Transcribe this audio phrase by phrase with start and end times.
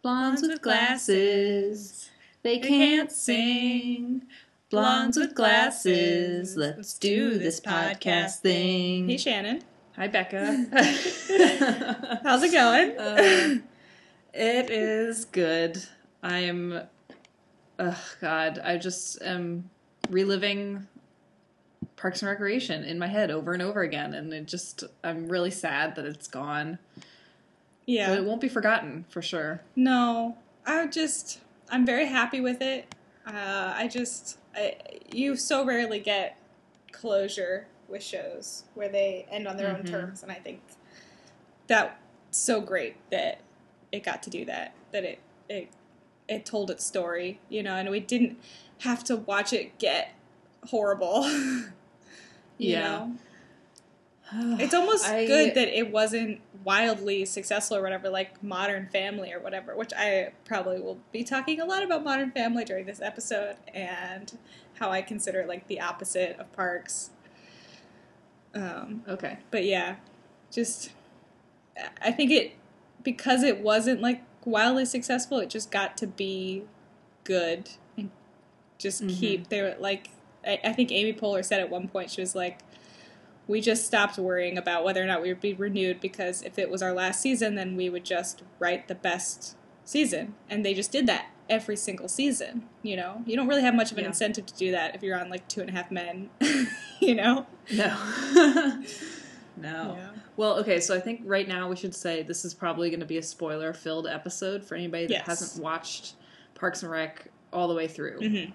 [0.00, 2.08] Blondes with glasses,
[2.42, 4.22] they can't sing.
[4.70, 9.08] Blondes with glasses, let's do this podcast thing.
[9.08, 9.62] Hey, Shannon.
[9.96, 10.66] Hi, Becca.
[12.22, 12.96] How's it going?
[12.96, 13.58] Uh,
[14.32, 15.82] it is good.
[16.22, 16.82] I am.
[17.80, 19.68] Oh God, I just am
[20.08, 20.86] reliving
[21.96, 25.50] Parks and Recreation in my head over and over again, and it just I'm really
[25.50, 26.78] sad that it's gone.
[27.88, 28.08] Yeah.
[28.10, 29.62] But it won't be forgotten for sure.
[29.74, 32.94] No, I just I'm very happy with it.
[33.26, 34.76] Uh, I just I,
[35.12, 36.36] you so rarely get
[36.92, 39.90] closure with shows where they end on their own Mhm.
[39.90, 40.60] terms, and I think
[41.66, 41.94] that's
[42.30, 43.40] so great that
[43.92, 44.74] it got to do that.
[44.92, 45.18] That it
[45.48, 45.68] it
[46.28, 48.38] it told its story, you know, and we didn't
[48.80, 50.12] have to watch it get
[50.66, 51.24] horrible.
[52.58, 52.82] you Yeah.
[54.32, 59.32] know, it's almost I- good that it wasn't wildly successful or whatever, like Modern Family
[59.32, 63.00] or whatever, which I probably will be talking a lot about Modern Family during this
[63.00, 64.36] episode and
[64.74, 67.10] how I consider it like the opposite of Parks.
[68.54, 69.38] Um, Okay.
[69.50, 69.96] but yeah,
[70.50, 70.90] just
[72.02, 72.52] I think it
[73.02, 76.64] because it wasn't like wildly successful, it just got to be
[77.24, 78.10] good and
[78.78, 79.18] just Mhm.
[79.20, 80.10] keep they were like
[80.46, 82.60] I, I think Amy Poehler said at one point she was like
[83.48, 86.70] we just stopped worrying about whether or not we would be renewed because if it
[86.70, 90.92] was our last season then we would just write the best season and they just
[90.92, 94.08] did that every single season you know you don't really have much of an Yeah.
[94.08, 96.28] incentive to do that if you're on like two and a half men
[97.00, 97.96] you know No.
[99.56, 99.94] no.
[99.96, 103.00] yeah Well, okay, so I think right now we should say this is probably going
[103.00, 105.26] to be a spoiler filled episode for anybody that Yes.
[105.26, 106.14] hasn't watched
[106.54, 108.18] Parks and Rec all the way through.
[108.18, 108.50] hmm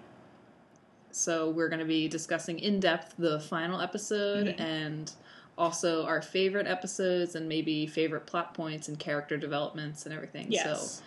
[1.14, 4.60] So we're going to be discussing in depth the final episode Mhm.
[4.60, 5.12] and
[5.56, 10.46] also our favorite episodes and maybe favorite plot points and character developments and everything.
[10.50, 11.02] yes So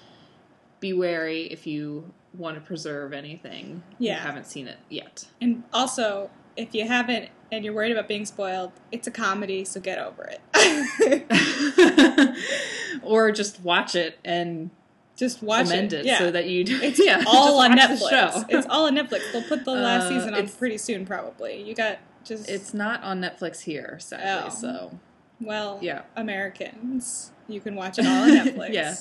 [0.80, 3.84] be wary if you want to preserve anything.
[4.00, 4.16] Yeah.
[4.16, 5.26] You haven't seen it yet.
[5.42, 9.80] And also, if you haven't and you're worried about being spoiled, it's a comedy, so
[9.80, 10.54] get over it.
[13.04, 14.70] or just watch it and
[15.18, 16.02] Just watch amend it.
[16.02, 16.20] it, Yeah.
[16.20, 18.46] so that you it's yeah, all on Netflix.
[18.50, 19.32] It's all on Netflix.
[19.34, 21.62] They'll put the last Uh, season on pretty soon, probably.
[21.64, 24.46] You got just It's not on Netflix here, sadly.
[24.48, 24.50] Oh.
[24.50, 25.00] So
[25.42, 27.32] well, yeah, Americans.
[27.48, 28.70] You can watch it all on Netflix.
[28.74, 28.96] Yeah.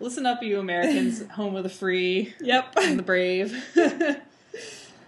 [0.00, 2.74] listen up, you Americans, home of the free Yep.
[2.78, 3.64] and the brave.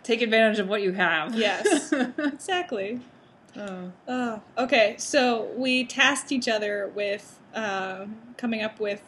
[0.02, 1.34] Take advantage of what you have.
[1.36, 1.92] Yes.
[1.92, 3.00] exactly.
[3.56, 3.90] oh.
[4.06, 4.94] Oh, okay.
[4.98, 9.02] So we tasked each other with um, coming up with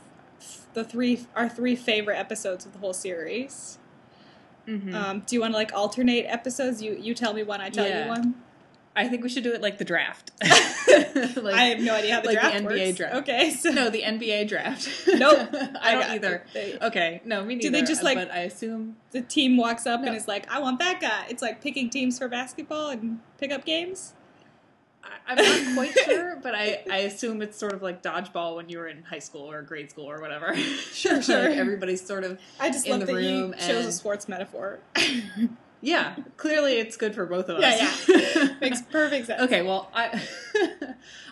[0.74, 3.78] the three our three favorite episodes of the whole series.
[4.66, 4.92] Mhm.
[4.94, 6.82] Um, do you want to like alternate episodes?
[6.82, 8.04] You you tell me one, I tell Yeah.
[8.04, 8.34] you one.
[8.96, 10.32] I think we should do it like the draft.
[11.36, 12.96] Like- I have no idea how the like the NBA works.
[12.96, 13.14] draft.
[13.16, 14.88] Okay, so no, the NBA draft.
[15.06, 15.48] Nope.
[15.80, 16.42] I don't either.
[16.52, 17.68] They- Okay, no, me neither.
[17.68, 20.08] Do they just, like- But I assume the team walks up No.
[20.08, 23.64] and is like, "I want that guy." It's like picking teams for basketball and pickup
[23.64, 24.14] games.
[25.26, 25.36] I, I'm
[25.66, 28.88] not quite sure, but I, I assume it's sort of like dodgeball when you were
[28.88, 30.54] in high school or grade school or whatever.
[30.56, 31.48] Sure, sure.
[31.48, 34.28] like everybody's sort of I just In love the that room you chose a sports
[34.28, 34.80] metaphor.
[35.80, 36.16] yeah.
[36.36, 38.08] Clearly, it's good for both of us.
[38.08, 38.54] Yeah, yeah.
[38.60, 39.42] Makes perfect sense.
[39.42, 40.22] Okay, well, I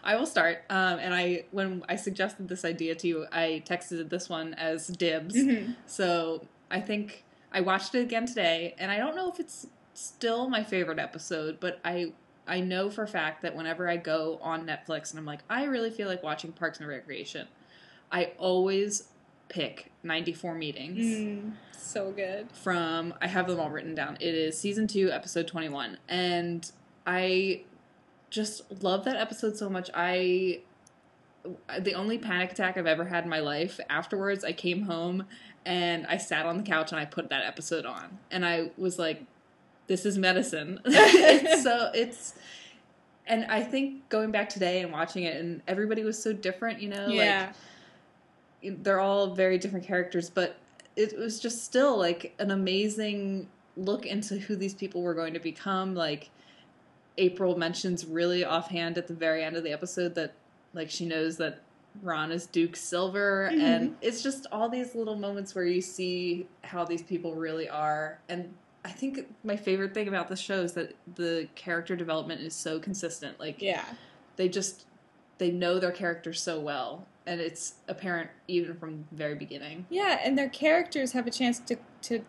[0.05, 0.63] I will start.
[0.71, 4.87] Um, and I when I suggested this idea to you, I texted this one as
[4.87, 5.35] dibs.
[5.35, 5.77] Mhm.
[5.87, 10.49] So I think I watched it again today, and I don't know if it's still
[10.49, 12.13] my favorite episode, but I
[12.47, 15.65] I know for a fact that whenever I go on Netflix and I'm like, I
[15.65, 17.49] really feel like watching Parks and Recreation,
[18.13, 19.09] I always
[19.49, 22.51] pick 94 meetings Mm, so good.
[22.53, 24.17] from I have them all written down.
[24.21, 26.71] It is season 2 episode 21 and
[27.07, 27.63] I
[28.31, 29.89] just love that episode so much.
[29.95, 30.61] I
[31.79, 33.79] the only panic attack I've ever had in my life.
[33.89, 35.27] Afterwards, I came home
[35.65, 38.19] and I sat on the couch and I put that episode on.
[38.33, 39.23] And I was like
[39.87, 40.81] this is medicine.
[40.85, 42.35] it's so it's
[43.27, 46.89] and I think going back today and watching it and everybody was so different, you
[46.89, 47.53] know, like yeah.
[48.63, 50.57] they're all very different characters, but
[50.95, 55.41] it was just still like an amazing look into who these people were going to
[55.41, 55.95] become.
[55.95, 56.31] Like
[57.19, 60.35] April mentions really offhand at the very end of the episode that
[60.73, 61.61] like she knows that
[62.03, 63.61] Ron is Duke Silver, Mhm.
[63.61, 68.21] and it's just all these little moments where you see how these people really are.
[68.29, 68.55] And
[68.87, 72.79] I think my favorite thing about the show is that the character development is so
[72.79, 73.41] consistent.
[73.41, 73.85] Like yeah.
[74.37, 74.87] they just
[75.39, 80.21] they know their characters so well and it's apparent even from the very beginning Yeah,
[80.23, 82.25] and their characters have a chance to to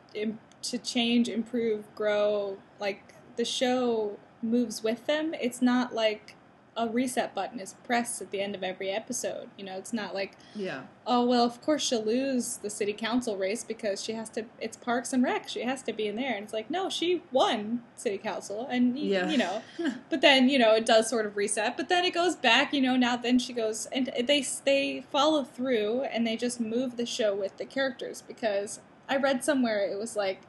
[0.64, 2.58] to change, improve, grow.
[2.80, 5.36] Like the show moves with them.
[5.36, 6.36] It's not like
[6.80, 9.50] a reset button is pressed at the end of every episode.
[9.58, 10.84] You know, it's not like Yeah.
[11.08, 14.78] oh well of course she'll lose the city council race because she has to it's
[14.78, 17.82] parks and rec she has to be in there and it's like no she won
[17.96, 19.30] city council and y- Yeah.
[19.30, 19.62] you know
[20.12, 22.82] but then you know it does sort of reset but then it goes back you
[22.82, 27.06] know now then she goes and they they follow through and they just move the
[27.08, 28.80] show with the characters because
[29.10, 30.42] i read somewhere it was like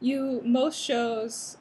[0.00, 1.56] you most shows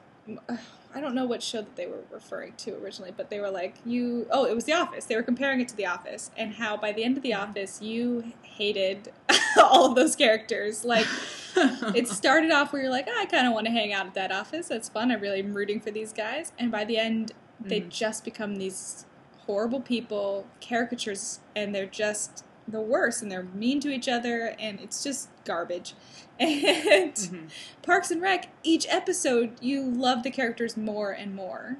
[0.95, 3.75] I don't know what show that they were referring to originally, but they were like,
[3.85, 5.03] you, oh, it was The Office.
[5.05, 7.81] They were comparing it to The Office, and how by the end of The Office,
[7.81, 9.11] you hated
[9.57, 10.85] all of those characters.
[10.85, 11.05] Like,
[11.93, 14.13] it started off where you're like, oh, I kind of want to hang out at
[14.13, 14.69] that office.
[14.69, 15.11] That's fun.
[15.11, 16.53] I really am rooting for these guys.
[16.57, 17.89] And by the end, they Mhm.
[17.89, 19.05] just become these
[19.45, 23.21] horrible people, caricatures, and they're just the worst.
[23.21, 25.93] And they're mean to each other, and it's just garbage.
[26.37, 27.49] And Mhm.
[27.81, 31.77] Parks and Rec, each episode, you love the characters more and more.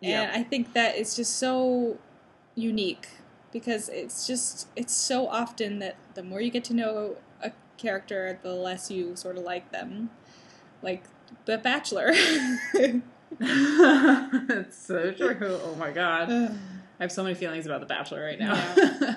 [0.00, 0.22] Yeah.
[0.22, 1.98] And I think that is just so
[2.54, 3.08] unique
[3.52, 8.38] because it's just, it's so often that the more you get to know a character,
[8.42, 10.10] the less you sort of like them.
[10.80, 11.02] Like
[11.46, 12.10] The Bachelor.
[13.40, 15.58] it's so true.
[15.64, 16.56] Oh my god.
[17.02, 18.54] I have so many feelings about The Bachelor right now.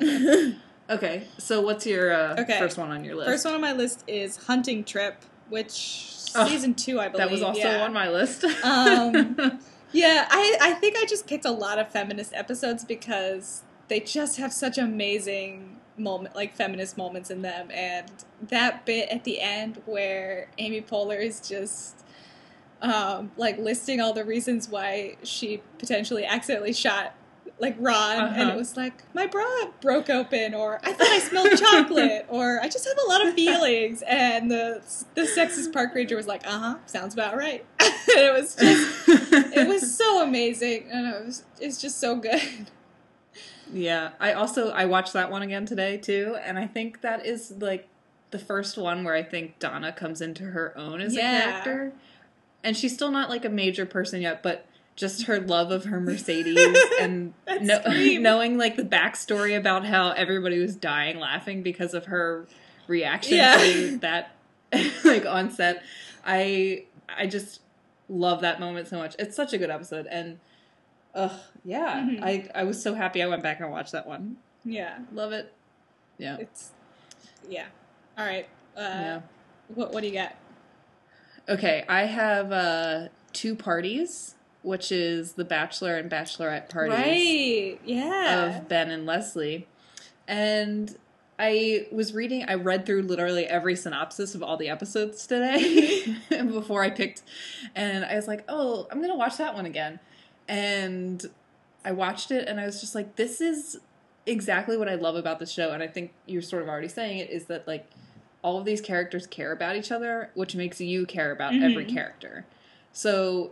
[0.01, 0.53] Yeah.
[0.89, 2.57] okay, so what's your uh, Okay.
[2.57, 3.29] first one on your list?
[3.29, 7.27] First one on my list is Hunting Trip, which Oh, season two, I believe.
[7.27, 7.83] that was also yeah.
[7.83, 8.43] on my list.
[8.63, 9.37] Um,
[9.91, 14.37] Yeah, I, I think I just picked a lot of feminist episodes because they just
[14.37, 18.11] have such amazing moment like feminist moments in them and
[18.41, 22.03] that bit at the end where Amy Poehler is just
[22.81, 27.13] um, like listing all the reasons why she potentially accidentally shot
[27.57, 28.51] like Ron and Uh-huh.
[28.51, 29.45] it was like my bra
[29.79, 33.33] broke open or I thought I smelled chocolate or I just have a lot of
[33.33, 34.81] feelings and the
[35.13, 39.07] the sexist park ranger was like uh-huh sounds about right and it was just
[39.55, 42.41] it was so amazing and it was it's just so good
[43.73, 47.51] Yeah, I also I watched that one again today too, and I think that is
[47.59, 47.87] like
[48.31, 51.39] the first one where I think Donna comes into her own as Yeah.
[51.39, 51.93] a character,
[52.63, 55.99] and she's still not like a major person yet, but just her love of her
[55.99, 56.57] Mercedes
[57.01, 57.81] and no,
[58.19, 62.47] knowing like the backstory about how everybody was dying laughing because of her
[62.87, 63.57] reaction Yeah.
[63.57, 64.35] to that
[65.03, 65.83] like on set.
[66.25, 67.61] I I just
[68.09, 69.15] love that moment so much.
[69.19, 70.39] It's such a good episode and.
[71.13, 71.31] Ugh,
[71.63, 72.01] yeah.
[72.01, 72.21] Mhm.
[72.21, 74.35] I, I was so happy I went back and watched that one.
[74.65, 75.53] yeah Love it.
[76.17, 76.35] Yeah.
[76.39, 76.71] it's
[77.49, 77.65] yeah
[78.17, 79.21] all right uh yeah.
[79.73, 80.35] what what do you got
[81.47, 84.33] Okay, I have uh, two parties,
[84.65, 89.67] which is the Bachelor and Bachelorette parties right yeah of Ben and Leslie.
[90.27, 90.97] And
[91.37, 96.81] I was reading, I read through literally every synopsis of all the episodes today before
[96.83, 97.21] I picked.
[97.75, 99.99] And I was like, oh, I'm going to watch that one again.
[100.47, 101.23] And
[101.83, 103.79] I watched it and I was just like, this is
[104.25, 105.71] exactly what I love about the show.
[105.71, 107.85] And I think you're sort of already saying it is that, like,
[108.41, 111.93] all of these characters care about each other, which makes you care about every Mhm.
[111.93, 112.45] character.
[112.93, 113.51] So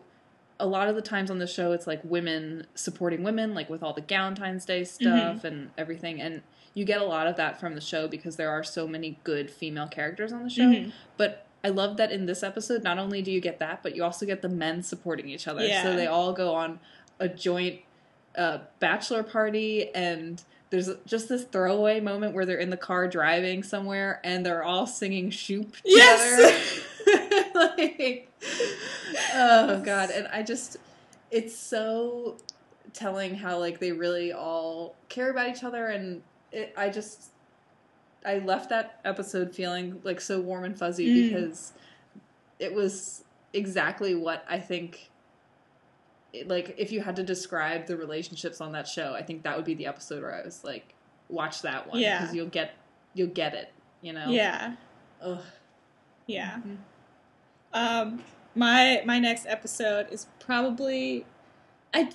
[0.64, 3.84] a lot of the times on the show it's like women supporting women like with
[3.84, 6.42] all the Galentine's Day stuff and everything and
[6.74, 9.52] you get a lot of that from the show because there are so many good
[9.52, 10.92] female characters on the show Mhm.
[11.18, 14.04] but I love that in this episode not only do you get that but you
[14.06, 15.84] also get the men supporting each other Yeah.
[15.84, 16.80] so they all go on
[17.20, 17.82] a joint
[18.38, 23.62] uh, bachelor party and there's just this throwaway moment where they're in the car driving
[23.62, 26.36] somewhere and they're all singing shoop Yes!
[26.38, 26.58] together.
[27.78, 28.30] like,
[29.34, 30.78] oh god, and I just
[31.32, 32.38] it's so
[32.94, 37.32] telling how like they really all care about each other and it, I just
[38.26, 41.30] I left that episode feeling like so warm and fuzzy Mm.
[41.30, 41.74] because
[42.60, 45.10] it was exactly what I think
[46.34, 49.56] it- like if you had to describe the relationships on that show, I think that
[49.56, 50.94] would be the episode where I was like
[51.30, 52.20] watch that one Yeah.
[52.22, 52.74] because you'll get
[53.16, 54.30] you'll get it, you know.
[54.30, 54.76] yeah
[55.22, 55.40] Ugh.
[56.28, 56.78] yeah Mhm.
[57.74, 58.24] Um,
[58.56, 61.26] my my next episode is probably,
[61.94, 62.12] I,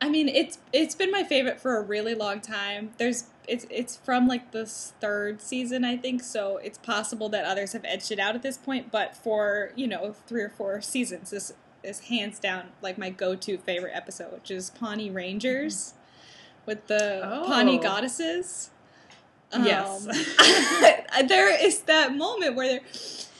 [0.00, 2.90] I mean it's it's been my favorite for a really long time.
[2.98, 7.72] There's it's it's from like the third season I think, so it's possible that others
[7.72, 8.92] have edged it out at this point.
[8.92, 11.52] But for you know three or four seasons, this
[11.82, 15.94] is hands down like my go to favorite episode, which is Pawnee Rangers
[16.66, 17.46] with the Oh.
[17.46, 18.70] Pawnee goddesses.
[19.52, 20.06] Yes.
[20.06, 22.80] Um, there is that moment where they're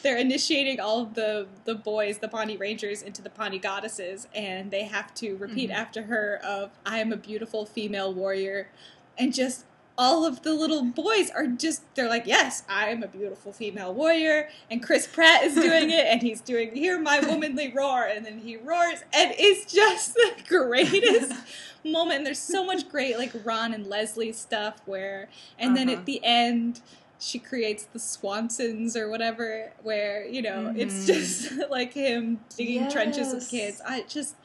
[0.02, 4.70] they're initiating all of the the boys, the Pawnee Rangers, into the Pawnee goddesses, and
[4.70, 5.74] they have to repeat Mhm.
[5.74, 8.70] after her of "I am a beautiful female warrior,"
[9.18, 9.64] and just
[9.98, 14.48] all of the little boys are just they're like, Yes, I'm a beautiful female warrior
[14.70, 18.38] and Chris Pratt is doing it and he's doing hear my womanly roar and then
[18.38, 21.32] he roars and it's just the greatest
[21.84, 25.98] moment and there's so much great like Ron and Leslie stuff where and then Uh-huh.
[25.98, 26.80] at the end
[27.18, 31.06] she creates the Swansons or whatever, where you know it's Mhm.
[31.06, 33.82] just like him digging trenches with kids.
[33.86, 34.36] I just,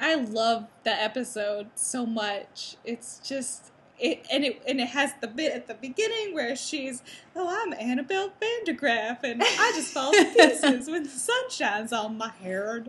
[0.00, 2.76] I love that episode so much.
[2.84, 7.02] It's just it, and it and it has the bit at the beginning where she's,
[7.34, 12.16] oh, I'm Annabelle Vandergraff, and I just fall to pieces when the sun shines on
[12.16, 12.84] my hair.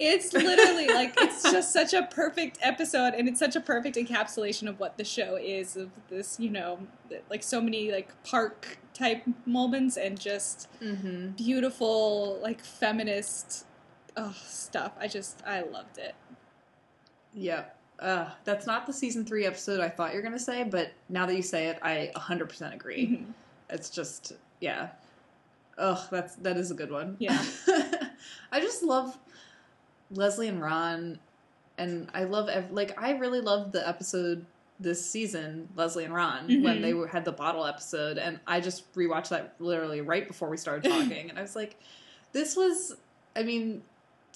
[0.00, 4.68] It's literally like it's just such a perfect episode, and it's such a perfect encapsulation
[4.68, 5.76] of what the show is.
[5.76, 6.80] Of this, you know,
[7.30, 11.28] like so many like park type moments, and just Mm-hmm.
[11.30, 13.66] beautiful like feminist
[14.16, 14.92] oh, stuff.
[14.98, 16.14] I just I loved it.
[17.32, 17.64] Yeah.
[18.00, 21.26] Uh, that's not the season three episode I thought you were gonna say, but now
[21.26, 23.06] that you say it, I 100% agree.
[23.06, 23.32] Mhm.
[23.70, 24.88] It's just, yeah.
[25.78, 27.16] Ugh, that's that is a good one.
[27.18, 27.40] Yeah.
[28.52, 29.16] I just love
[30.10, 31.18] Leslie and Ron,
[31.78, 34.46] and I love ev- like I really loved the episode
[34.80, 36.82] this season, Leslie and Ron, when Mhm.
[36.82, 40.56] they were, had the bottle episode, and I just rewatched that literally right before we
[40.56, 41.76] started talking, and I was like,
[42.32, 42.96] this was,
[43.36, 43.82] I mean.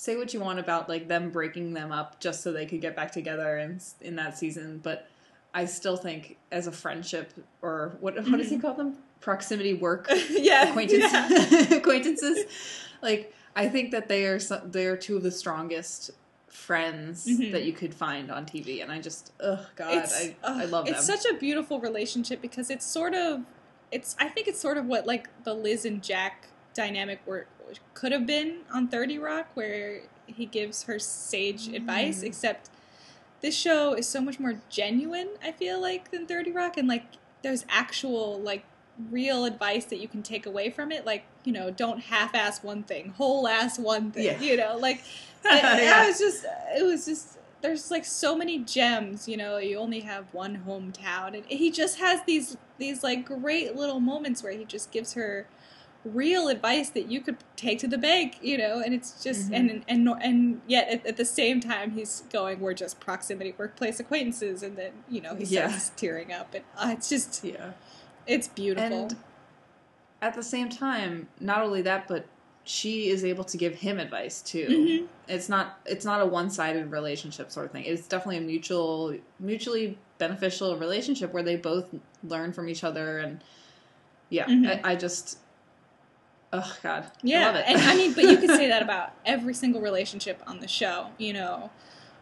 [0.01, 2.95] Say what you want about like them breaking them up just so they could get
[2.95, 5.09] back together in in that season, but
[5.53, 7.33] I still think as a friendship
[7.63, 11.75] or what what does he call them proximity work yeah, acquaintance yeah.
[11.79, 12.45] acquaintances
[13.03, 16.11] like i think that they are so, they are two of the strongest
[16.49, 17.53] friends Mhm.
[17.53, 20.87] that you could find on tv and i just oh god It's, I, I love
[20.87, 23.43] them It's such a beautiful relationship because it's sort of,
[23.93, 24.17] it's.
[24.19, 27.47] I think it's sort of what like the Liz and Jack dynamic were
[27.95, 32.21] could have been on Thirty Rock, where he gives her sage advice.
[32.23, 32.27] Mm.
[32.27, 32.69] Except
[33.41, 35.29] this show is so much more genuine.
[35.43, 37.05] I feel like than Thirty Rock, and like
[37.43, 38.65] there's actual like
[39.11, 41.07] real advice that you can take away from it.
[41.07, 44.25] Like you know, don't half-ass one thing, whole-ass one thing.
[44.27, 44.41] Yeah.
[44.41, 44.99] You know, like
[45.45, 46.07] it, Yeah.
[46.07, 46.45] was just
[46.77, 51.29] it was just there's like so many gems you know you only have one hometown
[51.35, 55.47] and he just has these these like great little moments where he just gives her
[56.05, 59.57] real advice that you could take to the bank you know and it's just Mhm.
[59.57, 63.53] and and nor- and yet at, at the same time he's going we're just proximity
[63.59, 65.67] workplace acquaintances and then you know he Yeah.
[65.69, 67.73] starts tearing up and uh, it's just yeah
[68.27, 69.17] it's beautiful and
[70.23, 72.27] at the same time not only that but
[72.65, 75.09] she is able to give him advice too Mhm.
[75.29, 79.97] it's not it's not a one-sided relationship sort of thing it's definitely a mutual mutually
[80.19, 81.95] beneficial relationship where they both
[82.25, 83.43] learn from each other and
[84.29, 84.85] yeah Mhm.
[84.85, 85.39] I, I just
[86.53, 87.65] oh god I Yeah, love it.
[87.69, 91.09] and I mean, but you could say that about every single relationship on the show.
[91.19, 91.71] You know,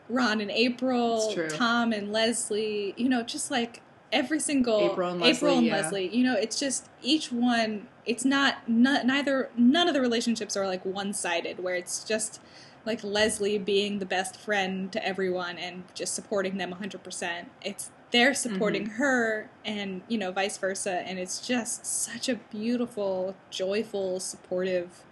[0.08, 1.34] Ron and April.
[1.48, 2.94] Tom and Leslie.
[2.96, 3.82] You know, just like
[4.12, 5.76] every single April and April Leslie, and yeah.
[5.76, 6.08] Leslie.
[6.16, 7.88] You know, it's just each one.
[8.04, 9.50] It's not not neither.
[9.56, 12.40] None of the relationships are like one sided, where it's just
[12.84, 17.46] like Leslie being the best friend to everyone and just supporting them 100%.
[17.62, 18.92] It's they're supporting Mm-hmm.
[19.02, 21.02] her and, you know, vice versa.
[21.04, 25.02] And it's just such a beautiful, joyful, supportive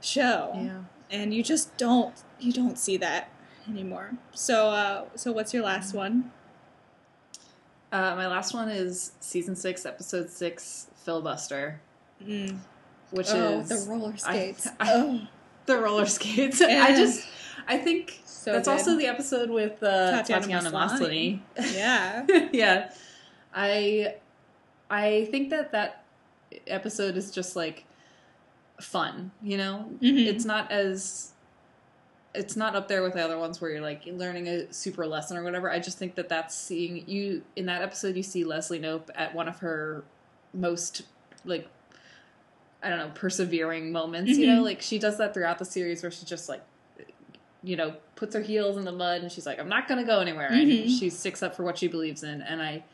[0.00, 0.52] show.
[0.54, 3.30] yeah And you just don't, you don't see that
[3.68, 4.12] anymore.
[4.32, 5.72] So, uh, so what's your Mm-hmm.
[5.74, 6.30] last one?
[7.92, 11.80] Uh, my last one is season six, episode six, filibuster,
[12.24, 12.58] Mm.
[13.10, 14.66] which oh, is the roller skates.
[14.80, 15.20] I- oh,
[15.66, 16.60] the roller skates.
[16.66, 16.84] Yeah.
[16.84, 17.26] I just,
[17.66, 18.72] I think so that's good.
[18.72, 21.40] also the episode with uh, Tatiana Tatiana, Maslany.
[21.74, 22.26] Yeah.
[22.52, 22.92] yeah,
[23.54, 24.14] I,
[24.90, 26.04] I think that that
[26.66, 27.84] episode is just like
[28.80, 29.30] fun.
[29.42, 30.26] You know, Mhm.
[30.26, 31.32] it's not as.
[32.34, 35.36] It's not up there with the other ones where you're like learning a super lesson
[35.36, 35.70] or whatever.
[35.70, 38.16] I just think that that's seeing you in that episode.
[38.16, 40.04] You see Leslie Knope at one of her
[40.54, 41.02] most
[41.44, 41.68] like
[42.82, 44.64] I don't know, persevering moments, you know, Mhm.
[44.64, 46.62] like she does that throughout the series where she just like
[47.62, 50.20] you know, puts her heels in the mud and she's like, I'm not gonna go
[50.20, 50.98] anywhere and Mhm.
[50.98, 52.84] she sticks up for what she believes in and I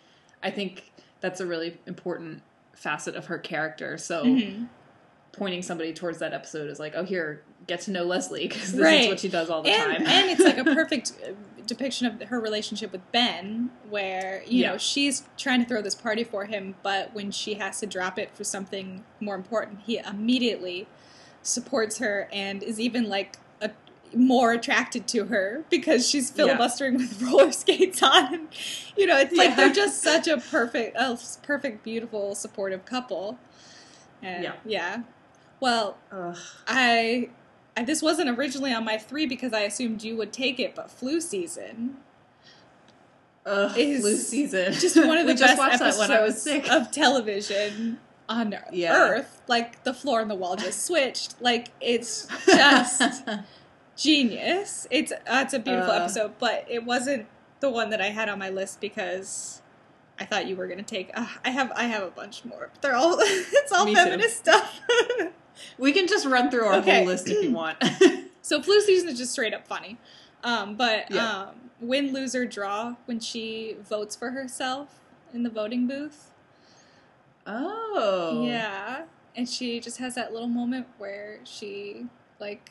[0.42, 0.90] I think
[1.20, 2.42] that's a really important
[2.74, 3.96] facet of her character.
[3.98, 4.68] So Mhm.
[5.36, 8.80] Pointing somebody towards that episode is like, oh here, get to know Leslie because this
[8.80, 9.00] Right.
[9.02, 10.06] is what she does all the and, time.
[10.06, 11.32] and it's like a perfect uh,
[11.66, 14.72] depiction of her relationship with Ben, where you Yeah.
[14.72, 18.18] know she's trying to throw this party for him, but when she has to drop
[18.18, 20.86] it for something more important, he immediately
[21.42, 23.70] supports her and is even like a,
[24.14, 26.44] more attracted to her because she's Yeah.
[26.46, 28.32] filibustering with roller skates on.
[28.34, 28.48] And,
[28.96, 33.38] you know, it's like they're just such a perfect, a perfect, beautiful, supportive couple.
[34.22, 34.52] And, Yeah.
[34.64, 35.02] yeah.
[35.60, 36.36] Well, Ugh.
[36.66, 37.30] I,
[37.76, 40.90] I this wasn't originally on my three because I assumed you would take it, but
[40.90, 41.96] flu season.
[43.46, 44.72] Ugh, Is flu season.
[44.72, 46.70] just one of the best just watched episodes that when I was sick.
[46.70, 47.98] of television
[48.28, 48.94] on Yeah.
[48.96, 49.40] Earth.
[49.46, 51.40] Like the floor and the wall just switched.
[51.40, 53.22] Like it's just
[53.96, 54.86] genius.
[54.90, 56.00] It's uh, it's a beautiful Uh.
[56.00, 57.26] episode, but it wasn't
[57.60, 59.62] the one that I had on my list because
[60.18, 61.10] I thought you were gonna take.
[61.14, 62.70] Uh, I have I have a bunch more.
[62.80, 64.00] They're all it's all Me too.
[64.02, 64.80] feminist stuff.
[65.78, 66.96] We can just run through our Okay.
[66.98, 67.78] whole list if you want.
[68.42, 69.98] so flu season is just straight up funny.
[70.44, 71.42] Um, but Yeah.
[71.48, 75.00] um, win, lose, or draw when she votes for herself
[75.34, 76.30] in the voting booth.
[77.46, 78.44] oh.
[78.46, 82.06] Yeah, and she just has that little moment where she
[82.38, 82.70] like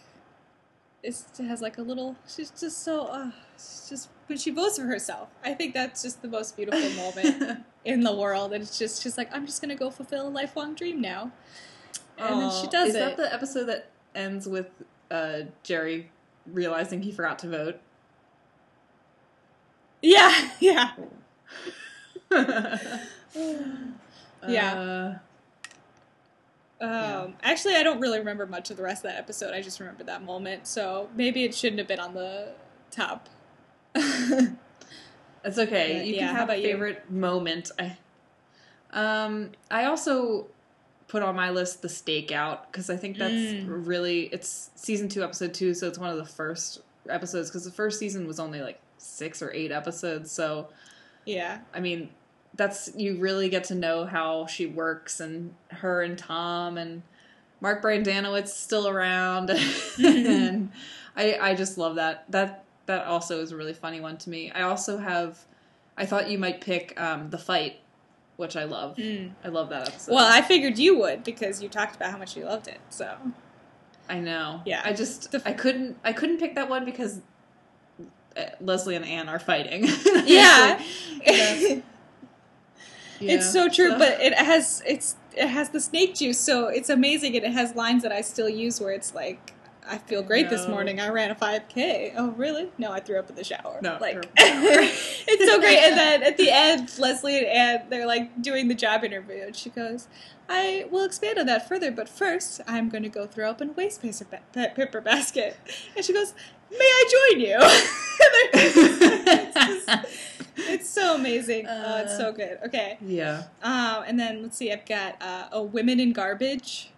[1.04, 2.16] is has like a little.
[2.28, 3.06] She's just so.
[3.08, 5.30] Uh, she's just when she votes for herself.
[5.44, 9.18] I think that's just the most beautiful moment in the world, and it's just she's
[9.18, 11.32] like, I'm just gonna go fulfill a lifelong dream now,
[12.18, 13.00] and then she does Is it.
[13.00, 14.68] that the episode that ends with
[15.12, 16.10] uh, Jerry
[16.48, 17.80] realizing he forgot to vote?
[20.02, 20.92] yeah, yeah,
[24.48, 25.18] Yeah.
[26.80, 27.34] Uh, Um.
[27.42, 29.54] Actually, I don't really remember much of the rest of that episode.
[29.54, 30.68] I just remember that moment.
[30.68, 32.50] So maybe it shouldn't have been on the
[32.92, 33.28] top.
[33.94, 35.98] That's okay.
[35.98, 36.64] Yeah, You yeah, can have a about you?
[36.68, 37.72] favorite moment.
[37.80, 37.98] I,
[38.92, 40.48] um, I also
[41.08, 43.88] put on my list the stakeout because I think that's Mm.
[43.88, 47.72] really it's season two, episode two, so it's one of the first episodes because the
[47.72, 50.32] first season was only like six or eight episodes.
[50.32, 50.70] So
[51.26, 51.60] yeah.
[51.74, 52.10] I mean,
[52.56, 57.02] that's you really get to know how she works and her and Tom and
[57.62, 59.50] Mark Brendanawicz still around,
[60.04, 60.72] and
[61.16, 64.52] I I just love that that that also is a really funny one to me.
[64.52, 65.40] I also have
[65.98, 67.80] I thought you might pick um, the fight,
[68.38, 68.98] which I love.
[68.98, 69.32] Mm.
[69.44, 70.14] I love that episode.
[70.14, 72.80] Well, I figured you would because you talked about how much you loved it.
[72.90, 73.18] So
[74.10, 74.62] I know.
[74.66, 74.82] Yeah.
[74.84, 77.22] I just I couldn't I couldn't pick that one because
[78.38, 79.86] uh, Leslie and Anne are fighting.
[80.26, 80.82] yeah,
[81.26, 81.80] Yeah.
[83.22, 83.98] it's so true.
[83.98, 87.76] But it has it's it has the snake juice, so it's amazing, and it has
[87.76, 89.52] lines that I still use where it's like.
[89.88, 91.00] I feel great this morning.
[91.00, 92.14] I ran a 5K.
[92.18, 92.72] Oh, really?
[92.80, 93.78] No, I threw up in the shower.
[93.84, 95.25] No, like threw up in the shower.
[95.78, 99.56] And then at the end, Leslie and Anne they're like doing the job interview, and
[99.56, 100.08] she goes,
[100.50, 103.70] "I will expand on that further, but first, I'm going to go throw up in
[103.70, 105.58] a waste paper, ba- paper basket."
[105.96, 106.34] And she goes,
[106.72, 107.58] "May I join you?"
[108.58, 109.90] It's, just-
[110.58, 111.66] it's so amazing.
[111.68, 112.58] oh, it's so good.
[112.66, 112.98] Okay.
[113.06, 113.44] yeah.
[113.62, 114.72] Um, and then let's see.
[114.72, 116.92] I've got uh, a women in garbage.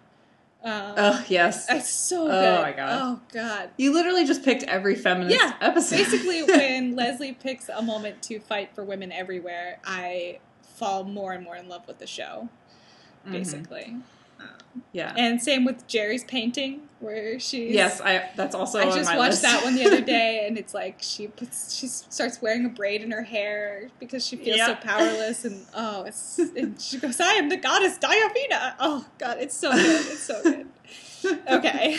[0.63, 1.67] Um, Oh yes.
[1.69, 2.33] it's so good.
[2.59, 2.99] Oh, my God.
[3.01, 3.69] Oh god.
[3.77, 5.97] You literally just picked every feminist Yeah, episode.
[5.97, 10.39] Basically, when Leslie picks a moment to fight for women everywhere, I
[10.75, 12.49] fall more and more in love with the show.
[13.27, 14.01] Mhm.
[14.93, 15.13] Yeah.
[15.17, 18.29] and same with Jerry's painting, where she yes, I.
[18.35, 18.79] That's also.
[18.79, 19.41] I just watched list.
[19.43, 23.01] that one the other day, and it's like she puts she starts wearing a braid
[23.01, 27.33] in her hair because she feels so powerless, and oh, it's and she goes, "I
[27.33, 30.67] am the goddess Diaphina." Oh God, it's so good, it's so good.
[31.49, 31.97] Okay,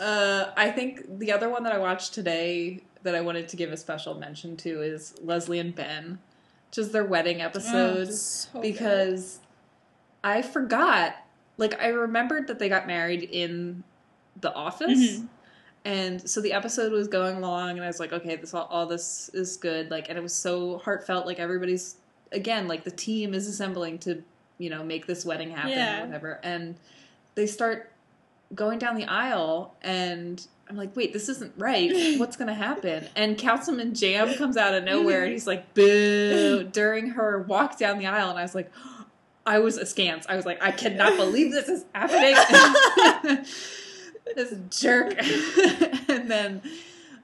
[0.00, 3.70] Uh, I think the other one that I watched today that I wanted to give
[3.70, 6.18] a special mention to is Leslie and Ben,
[6.70, 8.08] which is their wedding episode.
[8.08, 8.62] Oh, so good.
[8.62, 9.38] because
[10.24, 11.14] I forgot.
[11.56, 13.84] Like I remembered that they got married in
[14.40, 15.18] the office.
[15.18, 15.28] Mhm.
[15.86, 18.86] And so the episode was going along and I was like, okay, this all, all
[18.86, 19.90] this is good.
[19.90, 21.96] Like and it was so heartfelt, like everybody's
[22.32, 24.22] again, like the team is assembling to,
[24.58, 26.02] you know, make this wedding happen Yeah.
[26.02, 26.40] or whatever.
[26.42, 26.76] And
[27.34, 27.92] they start
[28.54, 31.92] going down the aisle and I'm like, wait, this isn't right.
[32.18, 33.06] What's gonna happen?
[33.14, 37.98] And Councilman Jamm comes out of nowhere and he's like, boo during her walk down
[37.98, 38.72] the aisle and I was like
[39.46, 40.26] I was askance.
[40.28, 42.34] I was like, I cannot believe this is happening.
[44.34, 45.14] this jerk.
[46.08, 46.62] and then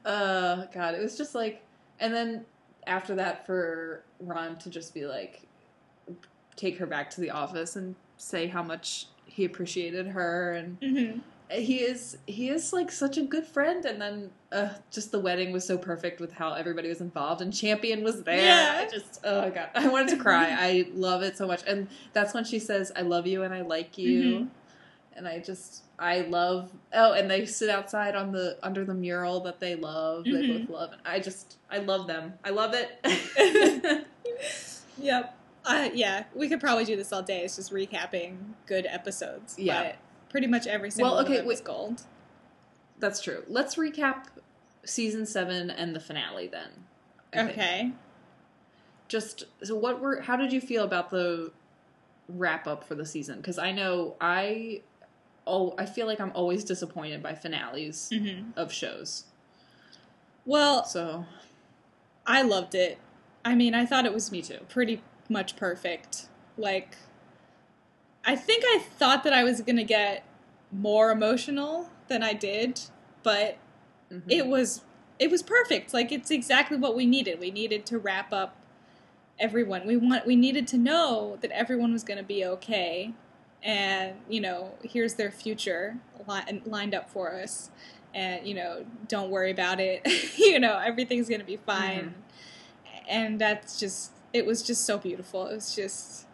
[0.05, 1.63] uh God, it was just like
[1.99, 2.45] and then
[2.87, 5.43] after that for Ron to just be like
[6.57, 11.21] take her back to the office and say how much he appreciated her and Mhm.
[11.51, 15.53] He is he is like such a good friend and then uh, just the wedding
[15.53, 18.79] was so perfect with how everybody was involved and champion was there Yeah.
[18.87, 22.35] i just oh god i wanted to cry i love it so much and that's
[22.35, 24.49] when she says i love you and i like you Mhm.
[25.17, 29.41] and i just i love oh and they sit outside on the under the mural
[29.41, 30.67] that they love they Mhm.
[30.69, 34.07] both love and i just i love them i love it
[34.99, 35.37] Yep.
[35.65, 37.41] Uh, yeah, we could probably do this all day.
[37.45, 38.37] It's just recapping
[38.67, 39.57] good episodes.
[39.59, 39.83] Yeah.
[39.83, 39.97] But
[40.31, 41.65] pretty much every single Well, okay, is wait.
[41.65, 42.03] gold.
[42.99, 44.25] that's true let's recap
[44.85, 46.71] season seven and the finale then
[47.35, 47.51] I think.
[47.51, 47.93] Okay.
[49.09, 51.53] just so what were how did you feel about the
[52.29, 54.81] wrap up for the season because i know i
[55.47, 59.25] oh i feel like i'm always disappointed by finales hmm of shows
[60.47, 61.27] Well, so
[62.27, 62.99] I loved it.
[63.45, 64.59] I mean, I thought it was Me too.
[64.69, 66.27] pretty much perfect.
[66.57, 66.97] Like,
[68.25, 70.25] I think I thought that I was gonna get
[70.73, 72.81] more emotional than I did,
[73.23, 73.57] but
[74.11, 74.23] Mhm.
[74.29, 74.83] it was
[75.19, 75.93] it was perfect.
[75.93, 77.39] Like, it's exactly what we needed.
[77.41, 78.57] We needed to wrap up
[79.39, 79.87] everyone.
[79.87, 83.13] We want we needed to know that everyone was gonna be okay,
[83.63, 87.71] and you know, here's their future li- lined up for us.
[88.15, 90.03] And you know, don't worry about it.
[90.39, 92.15] you know, everything's gonna be fine
[93.09, 96.27] and that's just it was just so beautiful it was just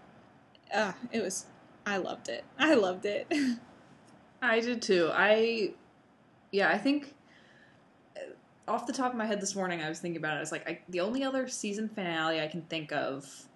[0.73, 1.47] uh it was
[1.87, 3.27] i loved it i loved it
[4.43, 5.11] I did too.
[5.13, 5.73] I,
[6.53, 7.15] yeah, I think
[8.17, 8.21] uh,
[8.71, 10.37] off the top of my head this morning, I was thinking about it.
[10.37, 13.49] I was like, I, the only other season finale I can think of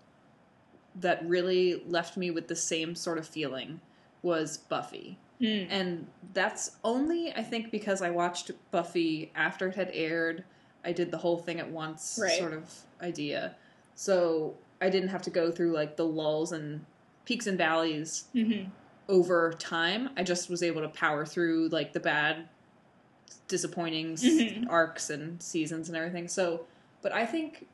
[0.96, 3.80] that really left me with the same sort of feeling
[4.22, 5.18] was Buffy.
[5.40, 5.66] Mm.
[5.70, 10.44] And that's only, I think, because I watched Buffy after it had aired.
[10.84, 12.38] I did the whole thing at once Right.
[12.38, 13.54] sort of idea.
[13.94, 16.84] So I didn't have to go through like the lulls and
[17.30, 18.64] peaks and valleys hmm
[19.08, 20.08] over time.
[20.16, 22.48] I just was able to power through like the bad,
[23.48, 24.66] disappointing Mhm.
[24.70, 26.28] arcs and seasons and everything.
[26.28, 26.66] So,
[27.02, 27.66] but I think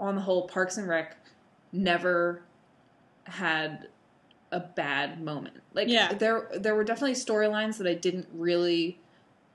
[0.00, 1.16] on the whole, Parks and Rec
[1.72, 2.42] never
[3.24, 3.88] had
[4.52, 5.60] a bad moment.
[5.74, 6.14] Like Yeah.
[6.14, 8.98] there there were definitely storylines that I didn't really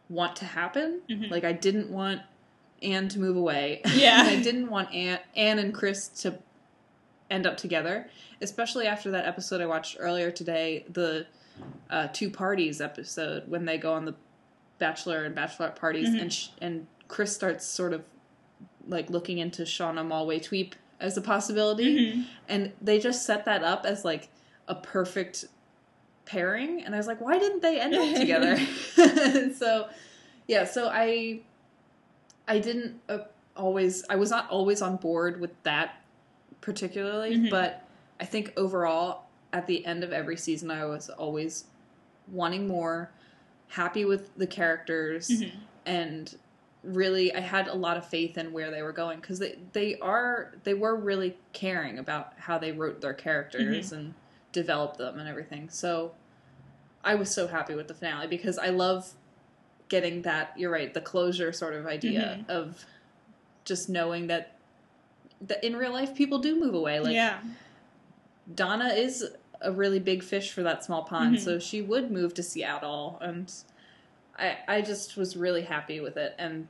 [0.10, 1.02] want to happen.
[1.10, 1.32] Mhm.
[1.32, 2.22] Like I didn't want
[2.84, 3.82] Anne to move away.
[3.96, 4.20] Yeah.
[4.22, 6.38] and I didn't want Anne, Anne and Chris to
[7.32, 8.08] end up together,
[8.42, 11.26] especially after that episode I watched earlier today, the
[11.90, 14.16] uh, two parties episode when they go on the
[14.80, 16.22] bachelor and bachelorette parties, Mhm.
[16.22, 18.04] and sh- and Chris starts sort of
[18.88, 22.26] like looking into Shauna Malwae-Tweep as a possibility, Mhm.
[22.50, 24.30] and they just set that up as like
[24.68, 25.46] a perfect
[26.26, 28.58] pairing, and I was like, why didn't they end up together?
[29.56, 29.88] so
[30.48, 31.42] yeah, so I
[32.48, 33.20] I didn't uh,
[33.56, 36.01] always I was not always on board with that
[36.62, 37.50] particularly, Mhm.
[37.50, 37.84] but
[38.20, 41.66] I think overall at the end of every season I was always
[42.32, 43.12] wanting more,
[43.70, 45.52] happy with the characters Mhm.
[45.86, 46.38] and
[46.84, 49.98] really I had a lot of faith in where they were going because they they
[50.00, 54.14] are they were really caring about how they wrote their characters and
[54.52, 55.70] developed them and everything.
[55.70, 56.14] So
[57.04, 59.14] I was so happy with the finale because I love
[59.90, 62.86] getting that you're right the closure sort of idea of
[63.66, 64.56] just knowing that
[65.48, 67.40] that in real life people do move away like yeah
[68.54, 69.26] Donna is
[69.62, 71.40] a really big fish for that small pond, Mhm.
[71.44, 73.52] so she would move to Seattle, and
[74.38, 76.68] I I just was really happy with it, and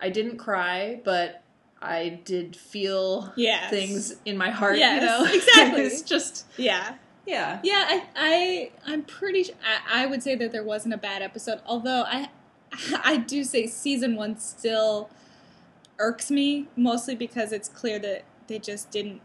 [0.00, 1.42] I didn't cry, but
[1.80, 3.70] I did feel Yes.
[3.70, 4.78] things in my heart.
[4.78, 5.82] Yes, you know, exactly.
[5.82, 9.44] it's just yeah yeah, Yeah, I, I, I'm pretty.
[9.44, 11.60] Sure, I, I would say that there wasn't a bad episode.
[11.64, 12.30] Although I,
[13.04, 15.08] I do say season one still
[16.02, 19.22] irks me mostly because it's clear that they just didn't.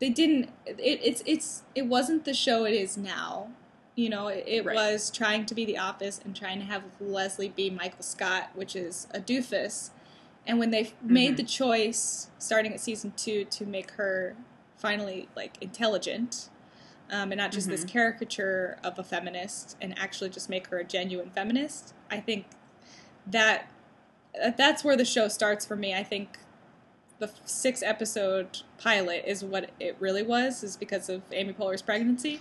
[0.00, 0.50] They didn't.
[0.66, 3.50] It, it's it's it wasn't the show it is now.
[3.94, 4.74] You know, it, it Right.
[4.74, 8.74] was trying to be The Office and trying to have Leslie be Michael Scott, which
[8.74, 9.90] is a doofus.
[10.46, 11.36] And when they made Mhm.
[11.36, 14.34] the choice, starting at season two, to make her
[14.78, 16.48] finally like intelligent,
[17.10, 17.88] um, and not just this Mhm.
[17.88, 22.46] caricature of a feminist, and actually just make her a genuine feminist, I think
[23.26, 23.70] that
[24.34, 25.94] that's where the show starts for me.
[25.94, 26.38] I think
[27.18, 32.40] the six episode pilot is what it really was, is because of Amy Poehler's pregnancy.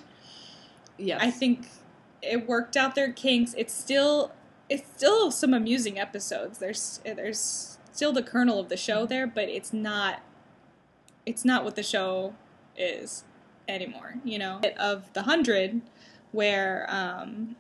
[0.98, 1.20] yes.
[1.22, 1.68] I think
[2.22, 3.54] it worked out their kinks.
[3.58, 4.32] It's still
[4.70, 6.60] it's still some amusing episodes.
[6.60, 10.22] There's there's still the kernel of the show there, but it's not
[11.26, 12.36] it's not what the show
[12.78, 13.24] is
[13.68, 14.16] anymore.
[14.24, 15.82] You know, of the hundred,
[16.32, 17.56] where um,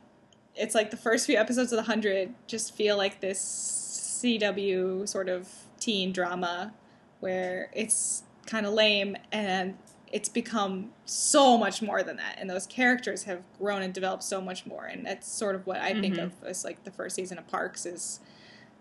[0.55, 3.78] it's like the first few episodes of the hundred just feel like this
[4.23, 5.47] CW sort of
[5.79, 6.73] teen drama
[7.19, 9.77] where it's kind of lame and
[10.11, 14.41] it's become so much more than that and those characters have grown and developed so
[14.41, 16.23] much more and that's sort of what i think Mhm.
[16.25, 18.19] of as like the first season of parks is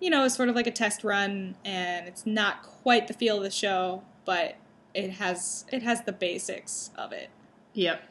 [0.00, 3.42] you know sort of like a test run and it's not quite the feel of
[3.42, 4.56] the show but
[4.94, 7.28] it has it has the basics of it
[7.74, 8.02] Yep.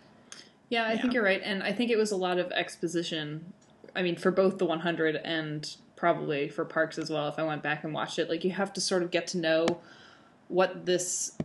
[0.70, 1.02] Yeah, I Yeah.
[1.02, 3.54] think you're right, and I think it was a lot of exposition.
[3.96, 7.28] I mean, for both the 100 and probably for Parks as well.
[7.28, 9.38] If I went back and watched it, like you have to sort of get to
[9.38, 9.82] know
[10.48, 11.38] what this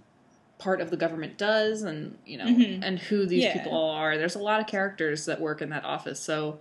[0.58, 2.80] part of the government does, and you know, Mhm.
[2.84, 3.52] and who these Yeah.
[3.54, 4.16] people are.
[4.16, 6.60] There's a lot of characters that work in that office, so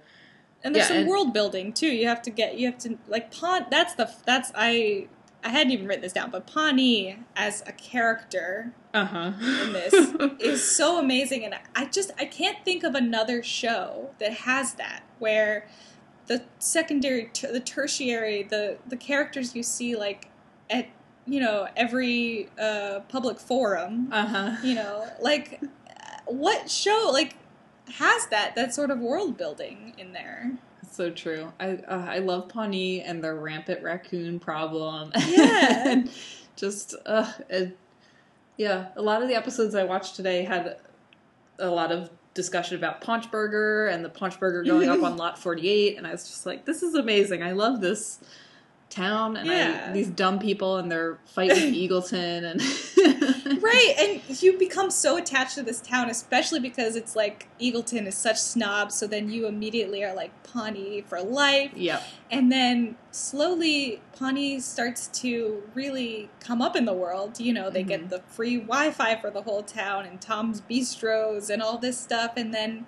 [0.64, 2.96] and there's Yeah, some and- world building too you have to get you have to
[3.08, 5.08] like pawn that's the that's i
[5.44, 9.32] i hadn't even written this down but pawnee as a character uh huh.
[9.64, 9.92] in this
[10.40, 15.02] is so amazing and i just i can't think of another show that has that
[15.18, 15.66] where
[16.32, 20.30] the secondary ter- the tertiary the the characters you see like
[20.70, 20.88] at
[21.26, 24.10] you know, every uh, public forum.
[24.12, 24.56] Uh huh.
[24.64, 25.62] You know, like
[26.26, 27.36] what show like
[27.94, 30.52] has that that sort of world building in there?
[30.90, 31.54] So true.
[31.60, 35.12] I uh, I love Pawnee and their rampant raccoon problem.
[35.28, 35.90] Yeah.
[35.90, 36.12] and
[36.56, 37.78] just uh, it,
[38.58, 38.88] yeah.
[38.96, 40.78] A lot of the episodes I watched today had
[41.60, 45.38] a lot of discussion about Paunch Burger and the Paunch Burger going up on Lot
[45.38, 47.44] Forty Eight, and I was just like, this is amazing.
[47.44, 48.20] I love this
[48.92, 49.88] town and Yeah.
[49.90, 52.62] I, these dumb people and their fight with Eagleton and
[53.64, 53.94] right
[54.28, 58.38] and you become so attached to this town especially because it's like eagleton is such
[58.38, 62.04] snobs so then you immediately are like pawnee for life Yep.
[62.30, 67.84] and then slowly pawnee starts to really come up in the world you know they
[67.84, 67.88] Mhm.
[67.88, 72.34] get the free wi-fi for the whole town and tom's bistros and all this stuff
[72.36, 72.86] and then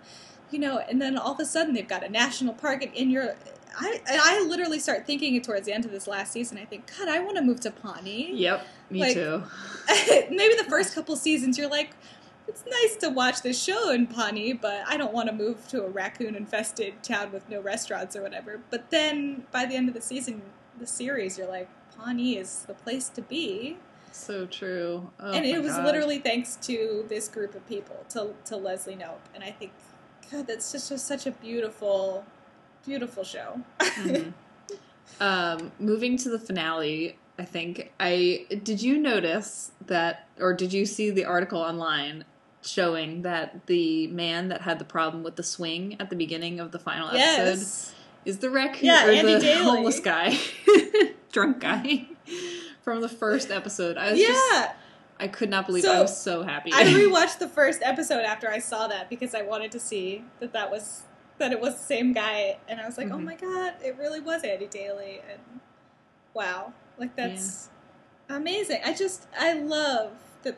[0.51, 3.09] you know and then all of a sudden they've got a national park and in
[3.09, 3.35] your
[3.77, 6.57] I, I literally start thinking towards the end of this last season.
[6.57, 8.31] I think, God, I want to move to Pawnee.
[8.33, 8.67] Yep.
[8.89, 9.43] Me Like- too.
[10.29, 11.91] maybe the first couple seasons you're like
[12.47, 15.83] it's nice to watch this show in Pawnee, but I don't want to move to
[15.83, 18.59] a raccoon infested town with no restaurants or whatever.
[18.69, 20.41] But then by the end of the season,
[20.77, 23.77] the series, you're like, Pawnee is the place to be.
[24.11, 25.09] So true.
[25.19, 25.85] Oh and it was God.
[25.85, 29.21] literally thanks to this group of people, to, to Leslie Knope.
[29.33, 29.71] And I think,
[30.31, 32.25] God, that's just, just such a beautiful,
[32.85, 33.61] beautiful show.
[33.79, 34.33] Mhm.
[35.19, 38.81] um, moving to the finale, I think I did.
[38.81, 42.25] You notice that, or did you see the article online
[42.61, 46.71] showing that the man that had the problem with the swing at the beginning of
[46.71, 47.93] the final episode
[48.25, 49.63] is the raccoon Yeah, or Andy the Daly.
[49.63, 50.37] homeless guy,
[51.31, 52.07] drunk guy
[52.81, 53.97] from the first episode?
[53.97, 54.73] I was just, Yeah.
[55.19, 55.83] I could not believe.
[55.83, 56.71] So, I was so happy.
[56.73, 60.53] I rewatched the first episode after I saw that because I wanted to see that
[60.53, 61.03] that was
[61.39, 63.23] that it was the same guy, and I was like, oh Mhm.
[63.25, 65.59] my god, it really was Andy Daly, and
[66.33, 67.69] wow, like that's
[68.29, 68.81] amazing.
[68.85, 70.11] I just I love
[70.43, 70.57] that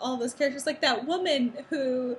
[0.00, 2.16] all those characters, like that woman who,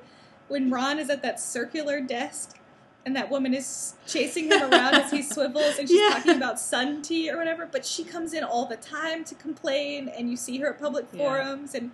[0.48, 2.60] when Ron is at that circular desk.
[3.06, 6.10] And that woman is chasing him around as he swivels, and she's Yeah.
[6.10, 7.66] talking about sun tea or whatever.
[7.66, 11.06] But she comes in all the time to complain, and you see her at public
[11.14, 11.20] Yeah.
[11.20, 11.92] forums, and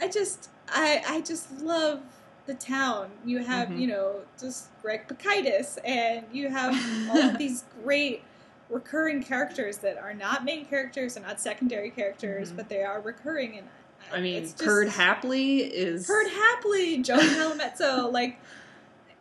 [0.00, 2.02] I just I I just love
[2.46, 3.10] the town.
[3.24, 3.80] You have Mhm.
[3.80, 6.74] you know just Greg Pikitis, and you have
[7.10, 8.22] all of these great
[8.70, 12.56] recurring characters that are not main characters and not secondary characters, Mhm.
[12.56, 13.58] but they are recurring.
[13.58, 13.68] And
[14.12, 18.38] I mean, it's just- Perd Hapley is Perd Hapley, Joan Calamezzo, like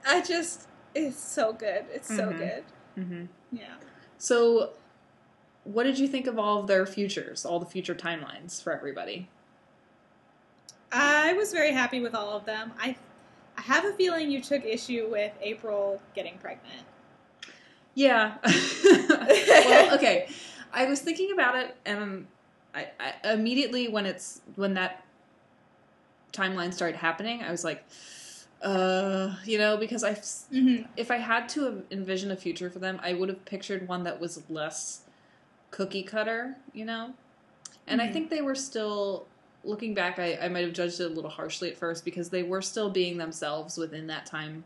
[0.06, 1.86] I just it's so good.
[1.94, 2.38] It's so Mhm.
[2.38, 2.64] good.
[2.96, 3.76] hmm Yeah.
[4.18, 4.72] So,
[5.64, 9.30] what did you think of all of their futures, all the future timelines for everybody?
[10.92, 12.74] I was very happy with all of them.
[12.80, 12.98] I
[13.58, 16.86] I have a feeling you took issue with April getting pregnant.
[17.94, 18.36] Yeah.
[18.46, 20.28] well, okay.
[20.74, 22.28] I was thinking about it, and
[22.74, 25.04] I, I immediately when it's when that
[26.32, 27.84] timeline started happening, I was like,
[28.62, 30.84] uh, you know, because I Mm-hmm.
[30.98, 34.20] if I had to envision a future for them, I would have pictured one that
[34.20, 35.02] was less
[35.72, 37.14] cookie cutter, you know?
[37.88, 38.14] And I Mhm.
[38.14, 39.28] think they were still,
[39.64, 42.44] looking back, I, I might have judged it a little harshly at first because they
[42.44, 44.64] were still being themselves within that time,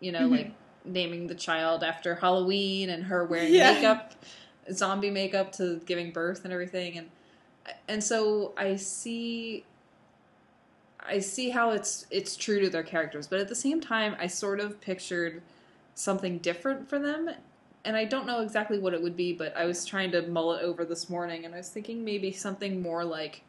[0.00, 0.30] you know, Mhm.
[0.30, 0.52] like
[0.84, 3.74] naming the child after Halloween and her wearing Yeah.
[3.74, 4.12] makeup,
[4.72, 6.98] zombie makeup to giving birth and everything.
[6.98, 7.10] And,
[7.88, 9.64] and so I see
[11.08, 14.26] I see how it's it's true to their characters, but at the same time, I
[14.26, 15.42] sort of pictured
[15.94, 17.30] something different for them,
[17.84, 19.32] and I don't know exactly what it would be.
[19.32, 22.32] But I was trying to mull it over this morning, and I was thinking maybe
[22.32, 23.42] something more like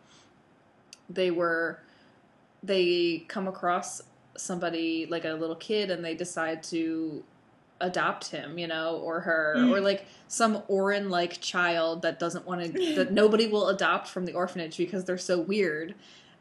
[1.10, 1.80] they were
[2.64, 4.02] they come across
[4.36, 7.24] somebody like a little kid, and they decide to
[7.80, 9.72] adopt him, you know, or her, Mm.
[9.72, 14.26] or like some Orin like child that doesn't want to that nobody will adopt from
[14.26, 15.94] the orphanage because they're so weird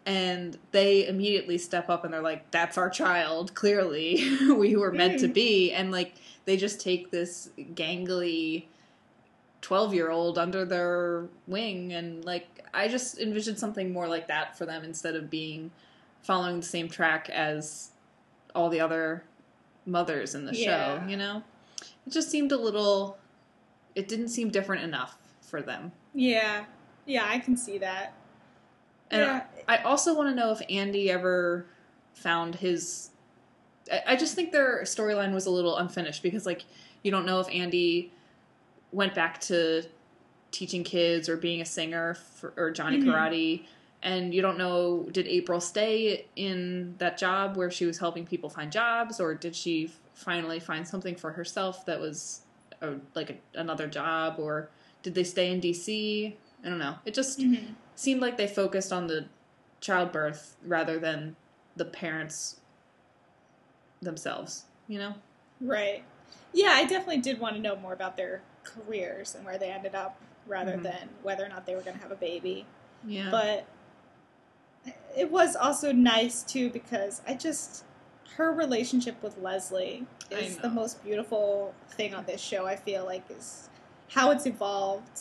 [0.07, 5.19] and they immediately step up and they're like that's our child clearly we were meant
[5.21, 5.35] to Mm.
[5.35, 6.15] be and like
[6.47, 8.65] they just take this gangly
[9.63, 14.57] 12 year old under their wing and like i just envisioned something more like that
[14.57, 15.71] for them instead of being
[16.23, 17.91] following the same track as
[18.55, 19.25] all the other
[19.87, 21.01] mothers in the Yeah.
[21.01, 21.43] show you know
[22.07, 23.19] it just seemed a little
[23.95, 26.65] it didn't seem different enough for them Yeah.
[27.07, 28.15] Yeah, I can see that.
[29.13, 29.45] and yeah.
[29.69, 31.67] I also want to know if Andy ever
[32.15, 33.11] found his.
[33.93, 36.65] I- I just think their storyline was a little unfinished because, like,
[37.05, 38.13] you don't know if Andy
[38.97, 39.83] went back to
[40.53, 43.05] teaching kids or being a singer for, or Johnny Mhm.
[43.05, 43.67] Karate,
[44.03, 48.49] and you don't know did April stay in that job where she was helping people
[48.49, 52.41] find jobs, or did she finally find something for herself that was
[52.81, 54.71] a, like a, another job, or
[55.03, 56.35] did they stay in DC?
[56.65, 56.95] I don't know.
[57.05, 57.75] It just Mhm.
[57.97, 59.27] seemed like they focused on the
[59.83, 61.37] childbirth rather than
[61.77, 62.61] the parents
[64.01, 64.65] themselves.
[64.89, 65.15] You know?
[65.61, 66.03] Right.
[66.55, 69.95] Yeah, I definitely did want to know more about their careers and where they ended
[69.95, 70.83] up rather Mhm.
[70.83, 72.67] than whether or not they were going to have a baby.
[73.07, 73.31] Yeah.
[73.31, 73.67] But
[75.17, 77.85] it was also nice too because I just
[78.37, 82.67] her relationship with Leslie is the most beautiful thing on this show.
[82.67, 83.71] I feel like is
[84.11, 85.21] how it's evolved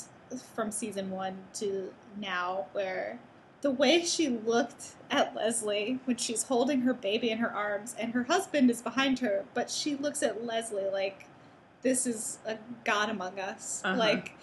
[0.53, 3.19] from season one to now, where
[3.61, 8.13] the way she looked at Leslie when she's holding her baby in her arms and
[8.13, 11.25] her husband is behind her, but she looks at Leslie like
[11.85, 13.83] this is a god among us.
[13.85, 13.95] Uh-huh.
[13.95, 14.35] Like,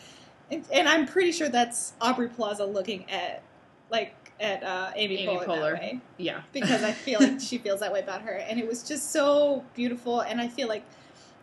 [0.50, 3.42] and, and I'm pretty sure that's Aubrey Plaza looking at
[3.90, 5.72] like at uh, Amy, Amy Poehler, Poehler.
[5.74, 6.42] way yeah.
[6.52, 9.64] because I feel like she feels that way about her, and it was just so
[9.74, 10.20] beautiful.
[10.20, 10.84] And I feel like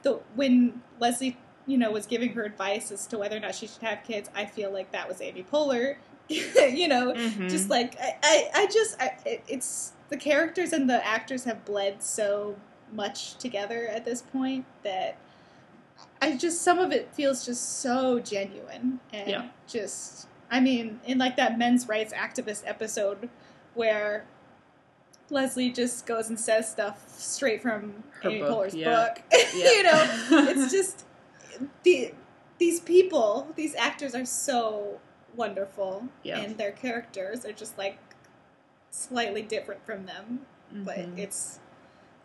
[0.04, 3.68] the when Leslie, you know, was giving her advice as to whether or not she
[3.68, 5.98] should have kids, I feel like that was Amy Poehler.
[6.30, 7.50] you know, Mhm.
[7.50, 11.66] just like I, I, I just I, it, it's the characters and the actors have
[11.66, 12.56] bled so
[12.94, 15.18] much together at this point that
[16.22, 19.48] I just some of it feels just so genuine and Yeah.
[19.68, 23.30] just I mean in like that men's rights activist episode
[23.74, 24.26] where
[25.30, 28.90] Leslie just goes and says stuff straight from Her Amy book, Poehler's yeah.
[29.14, 29.24] book.
[29.54, 29.72] Yeah.
[29.72, 30.08] you know,
[30.50, 31.06] it's just
[31.84, 32.14] the
[32.58, 35.00] these people, these actors are so
[35.36, 36.40] wonderful, Yeah.
[36.40, 37.98] and their characters are just like
[38.90, 40.46] slightly different from them.
[40.72, 41.20] But Mhm.
[41.20, 41.60] it's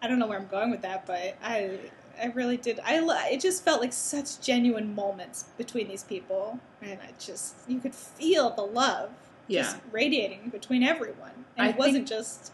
[0.02, 1.78] I don't know where I'm going with that, but I
[2.20, 2.80] I really did.
[2.80, 3.00] I
[3.30, 7.94] it just felt like such genuine moments between these people, and I just you could
[7.94, 9.10] feel the love
[9.50, 9.82] just yeah.
[9.92, 12.52] radiating between everyone, and I it wasn't think- just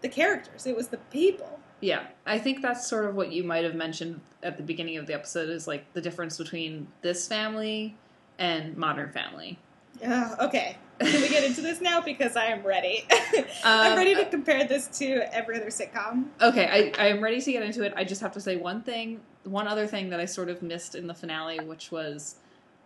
[0.00, 1.58] the characters; it was the people.
[1.80, 5.06] Yeah, I think that's sort of what you might have mentioned at the beginning of
[5.06, 7.96] the episode is like the difference between this family
[8.38, 9.58] and Modern Family.
[10.04, 12.00] Uh, okay, can we get into this now?
[12.00, 13.06] Because I am ready.
[13.64, 16.26] I'm Um, ready to compare this to every other sitcom.
[16.40, 17.92] Okay, I, I am ready to get into it.
[17.96, 20.94] I just have to say one thing, one other thing that I sort of missed
[20.94, 22.36] in the finale, which was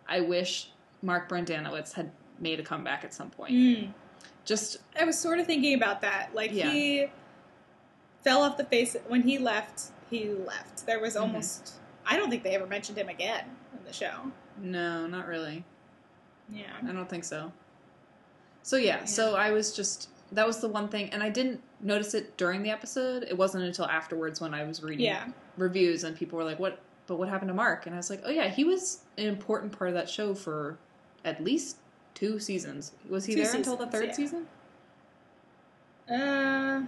[0.09, 0.71] I wish
[1.03, 3.53] Mark Brendanawicz had made a comeback at some point.
[3.53, 3.93] Mm.
[4.45, 6.31] Just I was sort of thinking about that.
[6.35, 6.71] Like Yeah.
[6.71, 7.07] he
[8.23, 9.91] fell off the face when he left.
[10.11, 10.87] He left.
[10.87, 11.21] There was Mhm.
[11.23, 11.75] almost.
[12.05, 13.45] I don't think they ever mentioned him again
[13.79, 14.33] in the show.
[14.59, 15.65] no, not really.
[16.49, 16.65] Yeah.
[16.87, 17.53] I don't think so.
[18.63, 22.15] So yeah, so I was just that was the one thing, and I didn't notice
[22.15, 23.25] it during the episode.
[23.25, 25.27] It wasn't until afterwards when I was reading Yeah.
[25.57, 26.79] reviews and people were like, "What?
[27.07, 29.73] But what happened to Mark?" And I was like, "Oh yeah, he was an important
[29.77, 30.79] part of that show for
[31.25, 31.77] at least
[32.15, 32.93] two seasons.
[33.09, 34.13] Was he Two there until the third yeah.
[34.13, 34.47] season?"
[36.11, 36.83] Uh,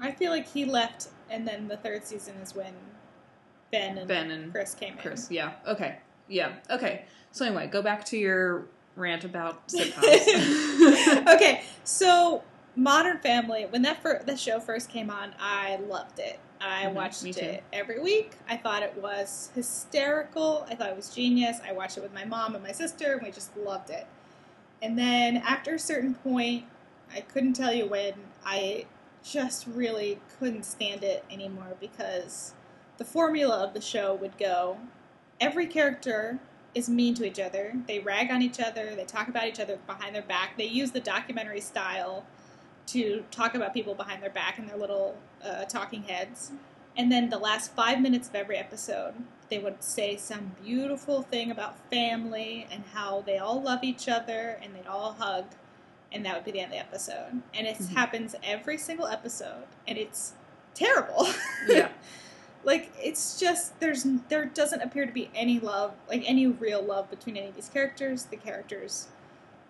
[0.00, 2.74] I feel like he left, and then the third season is when
[3.70, 4.98] Ben and, Ben and Chris came in.
[4.98, 5.98] Chris, yeah, okay,
[6.28, 7.04] yeah, okay.
[7.32, 8.66] So anyway, go back to your
[8.96, 11.26] rant about sitcoms.
[11.34, 12.42] okay, so
[12.76, 16.38] Modern Family, when that fir- the show first came on, I loved it.
[16.60, 18.32] I Mhm, watched it every week.
[18.48, 20.64] I thought it was hysterical.
[20.70, 21.58] I thought it was genius.
[21.66, 24.06] I watched it with my mom and my sister, and we just loved it.
[24.80, 26.64] And then after a certain point,
[27.14, 28.86] I couldn't tell you when, I
[29.24, 32.54] just really couldn't stand it anymore because
[32.98, 34.78] the formula of the show would go
[35.40, 36.38] every character
[36.74, 37.74] is mean to each other.
[37.86, 38.94] They rag on each other.
[38.94, 40.56] They talk about each other behind their back.
[40.56, 42.24] They use the documentary style
[42.88, 46.52] to talk about people behind their back and their little uh, talking heads.
[46.96, 49.14] And then the last five minutes of every episode,
[49.50, 54.58] they would say some beautiful thing about family and how they all love each other
[54.62, 55.44] and they'd all hug.
[56.10, 57.42] And that would be the end of the episode.
[57.54, 57.94] And it Mhm.
[57.94, 59.64] happens every single episode.
[59.86, 60.34] And it's
[60.74, 61.26] terrible.
[61.68, 61.88] yeah,
[62.64, 67.10] like it's just there's there doesn't appear to be any love like any real love
[67.10, 68.24] between any of these characters.
[68.24, 69.08] The characters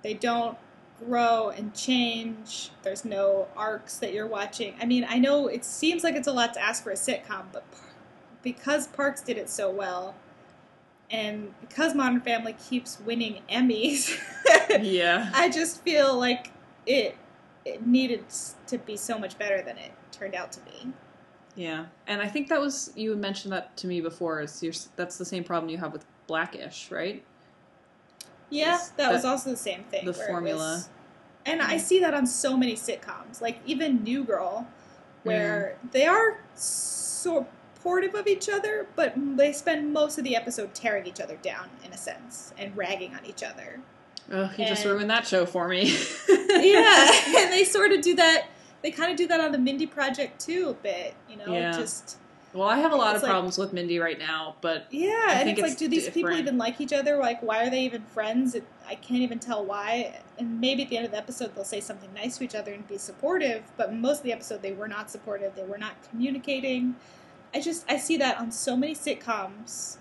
[0.02, 0.58] they don't
[1.04, 2.70] grow and change.
[2.82, 4.74] There's no arcs that you're watching.
[4.80, 7.46] I mean i know it seems like it's a lot to ask for a sitcom
[7.52, 7.64] but
[8.42, 10.14] because parks did it so well
[11.10, 14.18] and because modern family keeps winning emmys
[14.80, 15.30] yeah.
[15.34, 16.50] i just feel like
[16.86, 17.16] it
[17.64, 18.24] it needed
[18.66, 20.92] to be so much better than it turned out to be
[21.54, 24.40] Yeah, and I think that was you mentioned that to me before.
[24.40, 27.22] Is your, that's the same problem you have with Blackish, right?
[28.50, 30.04] Yeah, Is that, was also the same thing.
[30.04, 30.74] the formula?
[30.74, 30.88] was-
[31.44, 31.78] and I mm-hmm.
[31.78, 34.68] see that on so many sitcoms, like even New Girl,
[35.24, 41.06] where they are supportive of each other, but they spend most of the episode tearing
[41.06, 43.80] each other down, in a sense, and ragging on each other.
[44.30, 45.96] Oh, you just ruined that show for me.
[46.28, 48.46] yeah, and they sort of do that.
[48.82, 51.14] They kind of do that on the Mindy Project too, a bit.
[51.30, 51.72] You know, Yeah.
[51.72, 52.16] just
[52.52, 55.32] Well, I have a lot of like- problems with Mindy right now, but Yeah, I
[55.34, 57.16] and think it's, it's like, do these people even like each other?
[57.16, 58.54] Like, why are they even friends?
[58.54, 60.20] It, I can't even tell why.
[60.38, 62.72] And maybe at the end of the episode, they'll say something nice to each other
[62.72, 63.62] and be supportive.
[63.78, 65.54] But most of the episode, they were not supportive.
[65.54, 66.96] They were not communicating.
[67.54, 69.96] I just I see that on so many sitcoms,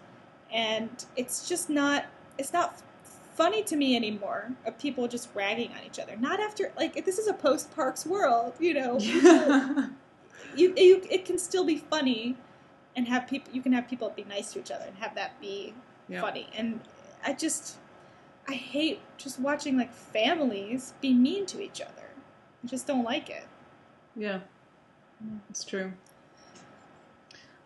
[0.51, 2.05] and it's just not
[2.37, 2.81] it's not
[3.33, 6.15] funny to me anymore of people just ragging on each other.
[6.15, 8.97] Not after like this is a post Parks world, you know.
[10.55, 12.35] you, you it can still be funny
[12.95, 15.39] and have people you can have people be nice to each other and have that
[15.39, 15.73] be
[16.09, 16.19] Yeah.
[16.19, 16.81] funny and
[17.25, 17.77] i just
[18.49, 22.09] i hate just watching like families be mean to each other
[22.63, 23.45] i just don't like it
[24.15, 24.39] yeah,
[25.25, 25.39] mm.
[25.49, 25.93] it's true.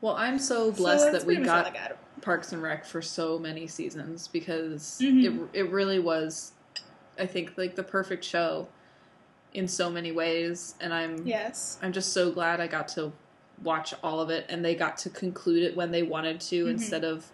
[0.02, 1.98] Well, I'm so blessed so that we pretty much all got got.
[2.22, 5.50] Parks and Rec for so many seasons because Mhm.
[5.54, 6.54] it it really was,
[7.20, 8.68] I think, like the perfect show
[9.54, 13.12] in so many ways, and I'm yes I'm just so glad I got to
[13.64, 16.70] watch all of it, and they got to conclude it when they wanted to Mhm.
[16.72, 17.32] instead of,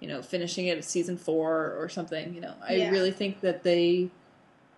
[0.00, 2.34] you know, finishing it at season four or something.
[2.34, 2.90] You know, I Yeah.
[2.90, 4.10] really think that they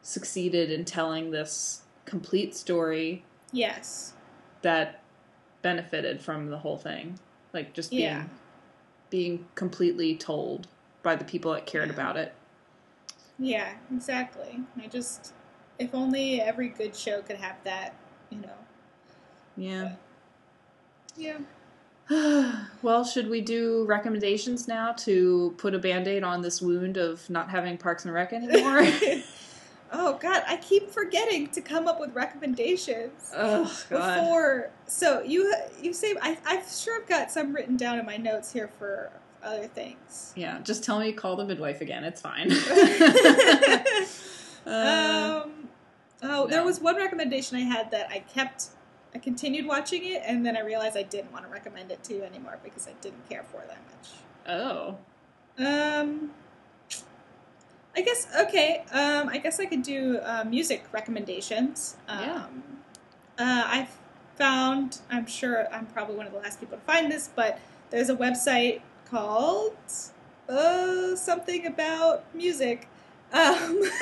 [0.02, 4.12] succeeded in telling this complete story yes
[4.62, 5.00] that
[5.62, 7.18] benefited from the whole thing,
[7.52, 8.24] like just being Yeah.
[9.14, 10.66] Being completely told
[11.04, 11.94] by the people that cared Yeah.
[11.94, 12.34] about it.
[13.38, 15.32] yeah exactly i just
[15.78, 17.94] if only every good show could have that
[18.30, 18.58] you know
[19.56, 19.92] Yeah.
[21.16, 21.38] yeah
[22.82, 27.48] well, should we do recommendations now to put a band-aid on this wound of not
[27.48, 28.82] having Parks and Rec anymore?
[29.94, 34.20] oh god i keep forgetting to come up with recommendations oh god.
[34.20, 38.16] before so you you say I, i'm sure i've got some written down in my
[38.16, 39.10] notes here for
[39.44, 42.04] other things Yeah, just tell me call the midwife again.
[42.04, 42.50] It's fine.
[44.66, 45.68] Uh, um
[46.22, 48.68] oh there was one recommendation i had that i kept
[49.14, 52.14] i continued watching it and then i realized i didn't want to recommend it to
[52.14, 54.08] you anymore because i didn't care for it that much
[54.48, 54.96] oh.
[55.58, 56.30] um
[57.96, 62.44] i guess okay um i guess i could do uh, music recommendations um Yeah.
[63.38, 63.90] uh, i've
[64.36, 67.58] found i'm sure i'm probably one of the last people to find this but
[67.90, 68.80] there's a website
[69.10, 69.76] called
[70.48, 72.88] uh something about music
[73.32, 73.80] um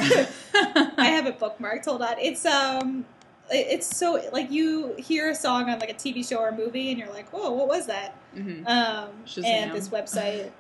[0.99, 1.87] I have it bookmarked.
[1.87, 2.19] Hold on.
[2.19, 3.07] It's um,
[3.51, 6.91] it's so like you hear a song on like a TV show or a movie,
[6.91, 8.67] and you're like, "Whoa, what was that?" Mhm.
[8.69, 9.45] Um, Shazam.
[9.47, 10.51] and this website.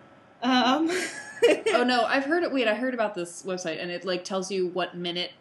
[0.43, 0.91] Um,
[1.75, 2.53] Oh no, I've heard it.
[2.53, 5.33] Wait, I heard about this website, and it like tells you what minute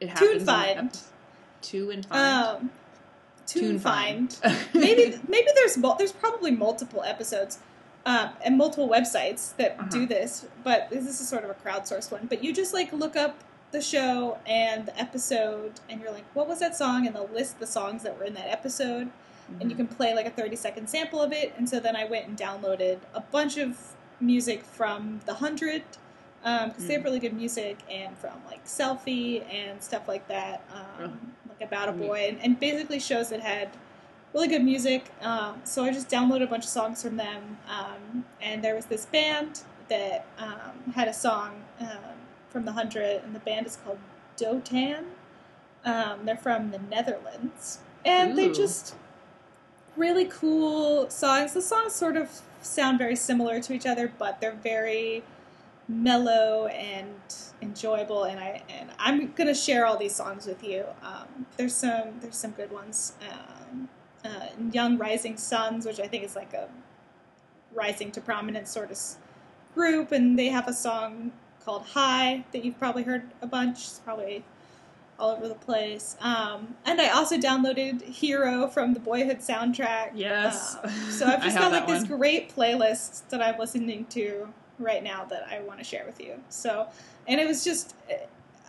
[0.00, 0.40] it happens.
[0.40, 0.98] the Find.
[1.62, 2.56] Two and find.
[2.62, 2.70] um,
[3.46, 3.80] Tunefind.
[3.80, 4.56] Find.
[4.74, 7.58] maybe maybe there's mul- there's probably multiple episodes
[8.06, 9.88] um, and multiple websites that Uh-huh.
[9.90, 12.26] do this, but this is sort of a crowdsourced one.
[12.28, 13.36] But you just like look up
[13.72, 17.06] the show and the episode, and you're like, what was that song?
[17.06, 19.10] And they'll list the songs that were in that episode,
[19.60, 21.52] and you can play like a 30 second sample of it.
[21.58, 23.76] And so then I went and downloaded a bunch of
[24.20, 25.82] music from The Hundred
[26.42, 27.04] because they have Mm.
[27.04, 31.12] really good music, and from like Selfie and stuff like that, um, Really?
[31.48, 33.68] like About a Boy, and, and basically shows that had
[34.32, 35.10] really good music.
[35.22, 38.86] Um, so I just downloaded a bunch of songs from them, um, and there was
[38.86, 41.88] this band that um, had a song um,
[42.48, 43.98] from The Hundred, and the band is called
[44.38, 45.04] Dotan.
[45.84, 48.94] Um, they're from the Netherlands, and they just
[49.96, 51.52] really cool songs.
[51.54, 55.22] The songs sort of sound very similar to each other, but they're very
[55.88, 58.24] mellow and enjoyable.
[58.24, 60.84] And I and I'm gonna share all these songs with you.
[61.02, 63.14] Um, there's some there's some good ones.
[63.30, 63.88] Um,
[64.24, 66.68] uh, Young Rising Sons, which I think is like a
[67.74, 68.98] rising to prominence sort of
[69.74, 71.32] group, and they have a song
[71.64, 73.78] called High that you've probably heard a bunch.
[73.78, 74.44] It's probably
[75.20, 76.16] all over the place.
[76.20, 80.12] Um, and I also downloaded Hero from the Boyhood soundtrack.
[80.14, 80.76] Yes.
[80.82, 82.18] Um, so I've just got like this one.
[82.18, 84.48] great playlist that I'm listening to
[84.78, 86.40] right now that I want to share with you.
[86.48, 86.88] So,
[87.28, 87.94] and it was just,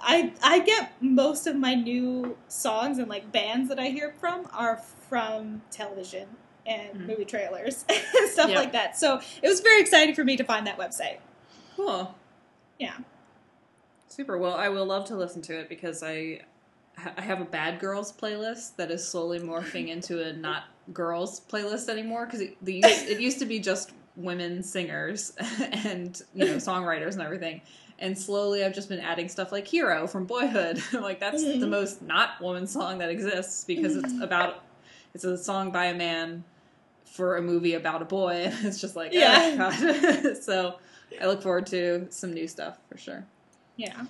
[0.02, 4.48] I I get most of my new songs and like bands that I hear from
[4.54, 4.78] are
[5.10, 6.28] from television
[6.66, 7.08] and Mhm.
[7.08, 8.58] movie trailers and stuff Yep.
[8.58, 8.98] like that.
[8.98, 11.18] So it was very exciting for me to find that website.
[11.76, 12.14] Cool.
[12.78, 12.98] Yeah.
[14.12, 14.38] Super.
[14.38, 16.42] Well, I will love to listen to it because I
[17.18, 21.88] I have a bad girls playlist that is slowly morphing into a not girls playlist
[21.88, 25.32] anymore because it, it used to be just women singers
[25.86, 27.62] and you know songwriters and everything.
[28.00, 30.82] And slowly, I've just been adding stuff like "Hero" from Boyhood.
[30.94, 31.70] like that's the Mhm.
[31.70, 34.64] most not woman song that exists because it's about
[35.14, 36.44] it's a song by a man
[37.06, 39.72] for a movie about a boy, and it's just like Yeah.
[39.72, 40.76] oh so
[41.22, 43.26] I look forward to some new stuff for sure.
[43.82, 44.06] Yeah.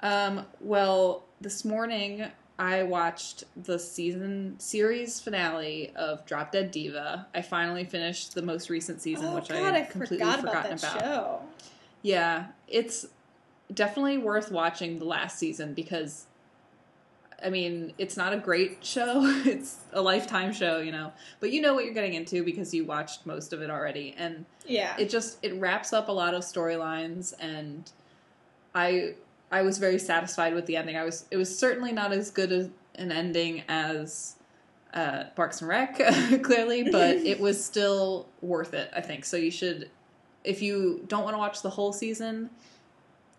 [0.00, 2.24] Um, well, this morning
[2.58, 7.26] I watched the season series finale of Drop Dead Diva.
[7.34, 10.40] I finally finished the most recent season, oh which God, I I had completely forgot
[10.40, 11.00] about forgotten about.
[11.00, 11.40] show.
[12.02, 13.06] Yeah, it's
[13.72, 16.26] definitely worth watching the last season because
[17.44, 19.22] I mean, it's not a great show.
[19.44, 21.12] It's a lifetime show, you know.
[21.40, 24.44] But you know what you're getting into because you watched most of it already and
[24.66, 24.94] Yeah.
[24.98, 27.90] it just it wraps up a lot of storylines and
[28.74, 29.14] I
[29.50, 30.96] I was very satisfied with the ending.
[30.96, 34.36] I was it was certainly not as good as an ending as
[34.94, 35.96] uh, Parks and Rec,
[36.42, 38.90] clearly, but it was still worth it.
[38.94, 39.36] I think so.
[39.38, 39.90] You should,
[40.44, 42.50] if you don't want to watch the whole season,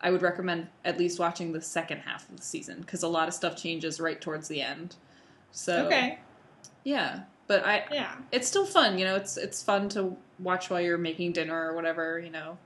[0.02, 3.28] I would recommend at least watching the second half of the season because a lot
[3.28, 4.96] of stuff changes right towards the end.
[5.52, 6.20] So okay.
[6.84, 8.16] yeah, but I Yeah.
[8.32, 8.98] it's still fun.
[8.98, 12.20] You know, it's it's fun to watch while you're making dinner or whatever.
[12.20, 12.58] You know,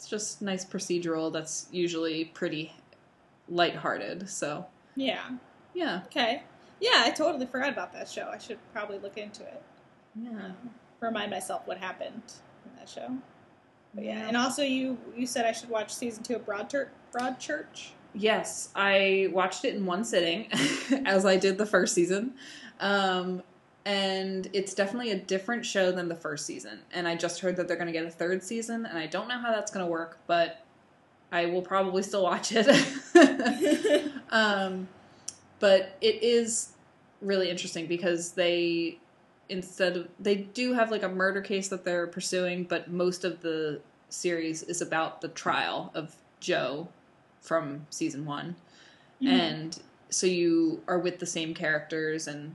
[0.00, 2.72] it's just nice procedural that's usually pretty
[3.50, 4.30] lighthearted.
[4.30, 4.64] So
[4.96, 5.20] Yeah.
[5.74, 6.42] yeah, Okay.
[6.80, 8.30] Yeah, I totally forgot about that show.
[8.32, 9.62] I should probably look into it.
[10.18, 10.52] yeah.
[11.00, 12.22] Remind myself what happened
[12.64, 13.14] in that show.
[13.94, 14.28] But yeah, Yeah.
[14.28, 17.90] and also you you said I should watch season two of Broad Tur- Broadchurch.
[18.14, 20.48] Yes, I watched it in one sitting,
[21.04, 22.32] as I did the first season.
[22.80, 23.42] Um,
[23.84, 26.80] and it's definitely a different show than the first season.
[26.92, 29.28] And I just heard that they're going to get a third season, and I don't
[29.28, 30.64] know how that's going to work, but
[31.32, 32.66] I will probably still watch it.
[34.30, 34.88] um,
[35.58, 36.72] but it is
[37.20, 38.98] really interesting because they
[39.48, 43.40] instead of they do have like a murder case that they're pursuing, but most of
[43.42, 46.88] the series is about the trial of Joe
[47.40, 48.56] from season one,
[49.22, 49.28] Mhm.
[49.28, 52.54] and so you are with the same characters, and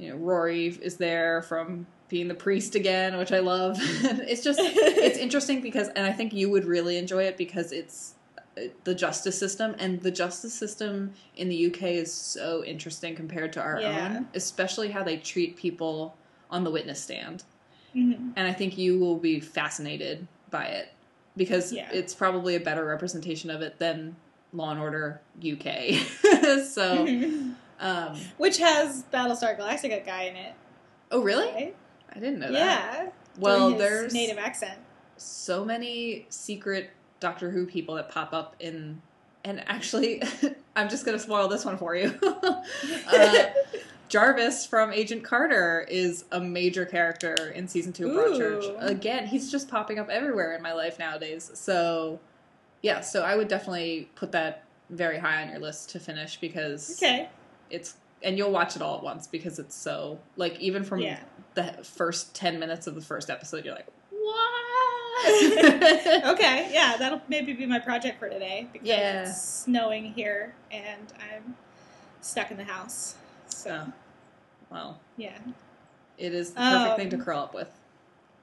[0.00, 3.76] you know Rory is there from being the priest again, which I love.
[3.80, 8.14] it's just it's interesting because, and I think you would really enjoy it because it's
[8.58, 13.52] uh, the justice system, and the justice system in the UK is so interesting compared
[13.52, 14.14] to our Yeah.
[14.16, 16.16] own, especially how they treat people
[16.50, 17.44] on the witness stand.
[17.94, 18.32] Mhm.
[18.36, 20.88] And I think you will be fascinated by it
[21.36, 21.88] because Yeah.
[21.92, 24.16] it's probably a better representation of it than
[24.52, 25.94] Law and Order UK.
[26.64, 27.06] so,
[27.80, 30.54] um, Which has Battlestar Galactica guy in it,
[31.10, 31.46] oh really?
[31.52, 31.76] right?
[32.10, 32.58] I didn't know that.
[32.58, 33.08] Yeah.
[33.38, 34.78] Well, there's native accent.
[35.16, 39.00] so many secret Doctor Who people that pop up in,
[39.44, 40.22] and actually,
[40.76, 42.12] I'm just gonna spoil this one for you.
[42.22, 43.44] uh,
[44.08, 48.64] Jarvis from Agent Carter is a major character in season two of Broadchurch.
[48.64, 48.76] Ooh.
[48.78, 51.48] Again, he's just popping up everywhere in my life nowadays.
[51.54, 52.18] So,
[52.82, 57.00] yeah, so I would definitely put that very high on your list to finish because
[57.00, 57.28] Okay.
[57.70, 61.20] It's and you'll watch it all at once because it's so like even from Yeah.
[61.54, 64.54] the first 10 minutes of the first episode you're like what
[66.24, 69.22] okay, yeah, that'll maybe be my project for today because Yeah.
[69.22, 71.56] it's snowing here and I'm
[72.20, 73.14] stuck in the house.
[73.48, 73.92] So, so
[74.70, 75.38] well yeah.
[76.18, 77.68] it is the perfect Um, thing to curl up with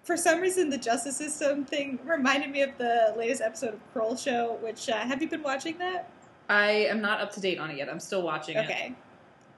[0.03, 4.15] For some reason, the justice system thing reminded me of the latest episode of Kroll
[4.15, 6.09] Show, which, uh, have you been watching that?
[6.49, 8.93] i am not up to date on it yet i'm still watching it Okay.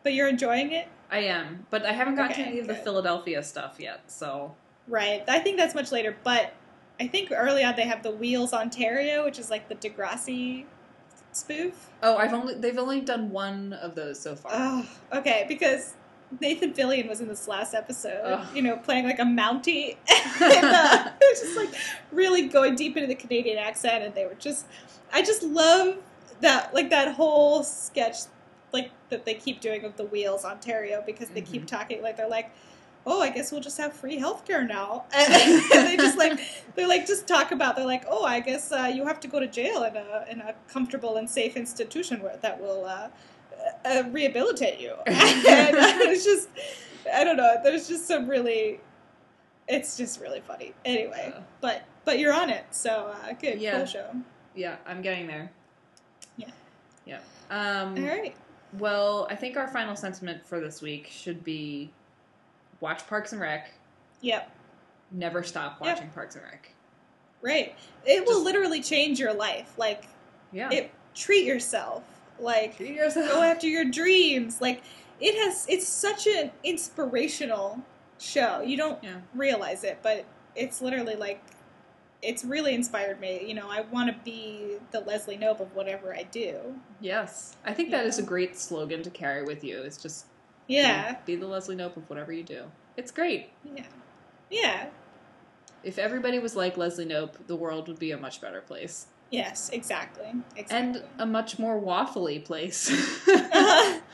[0.09, 0.87] But you're enjoying it?
[1.11, 4.55] i am but i haven't gotten to any of the philadelphia stuff yet so
[4.87, 5.23] Right.
[5.27, 6.51] I think that's much later, but
[6.99, 10.65] I think early on they have the Wheels Ontario, which is like the Degrassi
[11.31, 11.89] spoof.
[12.01, 15.93] oh i've only they've only done one of those so far Oh, okay, because
[16.41, 19.97] Nathan Fillion was in this last episode, you know, playing like a Mountie.
[20.41, 21.69] and, uh, it was just like
[22.11, 24.65] really going deep into the Canadian accent, and they were just,
[25.13, 25.97] I just love
[26.41, 28.17] that, like that whole sketch,
[28.73, 32.29] like that they keep doing of the Wheels Ontario because they keep talking like they're
[32.29, 32.51] like,
[33.05, 36.39] oh, I guess we'll just have free healthcare now, and, they just like
[36.75, 39.39] they're like just talk about they're like, oh, I guess uh, you have to go
[39.39, 42.85] to jail in a in a comfortable and safe institution where that will.
[42.85, 43.09] Uh,
[43.83, 44.93] uh, rehabilitate you.
[45.05, 46.47] and it's just,
[47.13, 47.57] I don't know.
[47.61, 48.79] There's just some really,
[49.67, 50.73] it's just really funny.
[50.85, 51.41] Anyway, Uh.
[51.59, 53.59] but but you're on it, so uh, good.
[53.59, 53.77] Yeah.
[53.77, 54.09] Cool show.
[54.55, 55.51] yeah i'm getting there
[56.37, 56.47] Yeah.
[57.05, 57.19] yeah
[57.51, 58.35] um All right.
[58.77, 61.91] Well, I think our final sentiment for this week should be
[62.81, 63.71] watch Parks and Rec.
[64.21, 64.51] Yep.
[65.11, 65.95] Never stop Yep.
[65.95, 66.71] watching Parks and Rec.
[67.41, 67.75] Right.
[68.05, 69.73] It will literally change your life.
[69.77, 70.05] Like,
[70.51, 70.69] Yeah.
[70.71, 72.03] it treat yourself.
[72.39, 73.29] Like, Treat yourself.
[73.31, 74.61] go after your dreams.
[74.61, 74.83] Like,
[75.19, 75.65] it has.
[75.67, 77.81] It's such an inspirational
[78.19, 78.61] show.
[78.61, 79.21] You don't Yeah.
[79.33, 81.41] realize it, but it's literally like
[82.21, 83.45] it's really inspired me.
[83.47, 86.75] You know, I want to be the Leslie Knope of whatever I do.
[86.99, 87.55] Yes.
[87.65, 89.81] I think that is a great slogan to carry with you.
[89.81, 90.25] It's just
[90.67, 92.63] Yeah, be the Leslie Knope of whatever you do.
[92.97, 93.49] It's great.
[93.75, 93.83] yeah,
[94.49, 94.87] yeah.
[95.83, 99.07] If everybody was like Leslie Knope, the world would be a much better place.
[99.31, 100.25] Yes, exactly,
[100.69, 102.89] And a much more waffly place.
[103.27, 103.99] Uh-huh.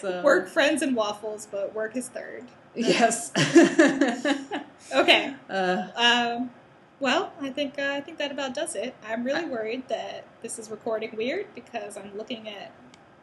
[0.00, 2.44] So, Work, friends, and waffles, but work is third.
[2.74, 3.30] Yes.
[4.92, 5.34] Okay.
[5.48, 6.50] uh, Um,
[7.00, 8.94] well, I think uh, I think that about does it.
[9.06, 12.72] I'm really worried that this is recording weird because I'm looking at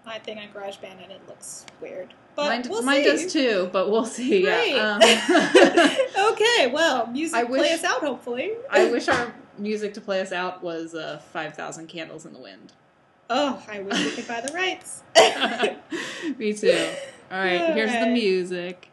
[0.06, 2.14] my thing on GarageBand and it looks weird.
[2.36, 4.44] But mine we'll mine does too, but we'll see.
[4.44, 4.76] Great.
[4.76, 4.94] Yeah.
[4.96, 5.02] Um,
[6.34, 8.52] okay, well, music I play wish- us out, hopefully.
[8.70, 12.74] I wish our music to play us out was uh, 5,000 Candles in the Wind.
[13.30, 15.04] Oh, I wish we could buy the rights.
[16.38, 16.90] Me too.
[17.32, 18.14] All right, here's the Alright.
[18.14, 18.90] music.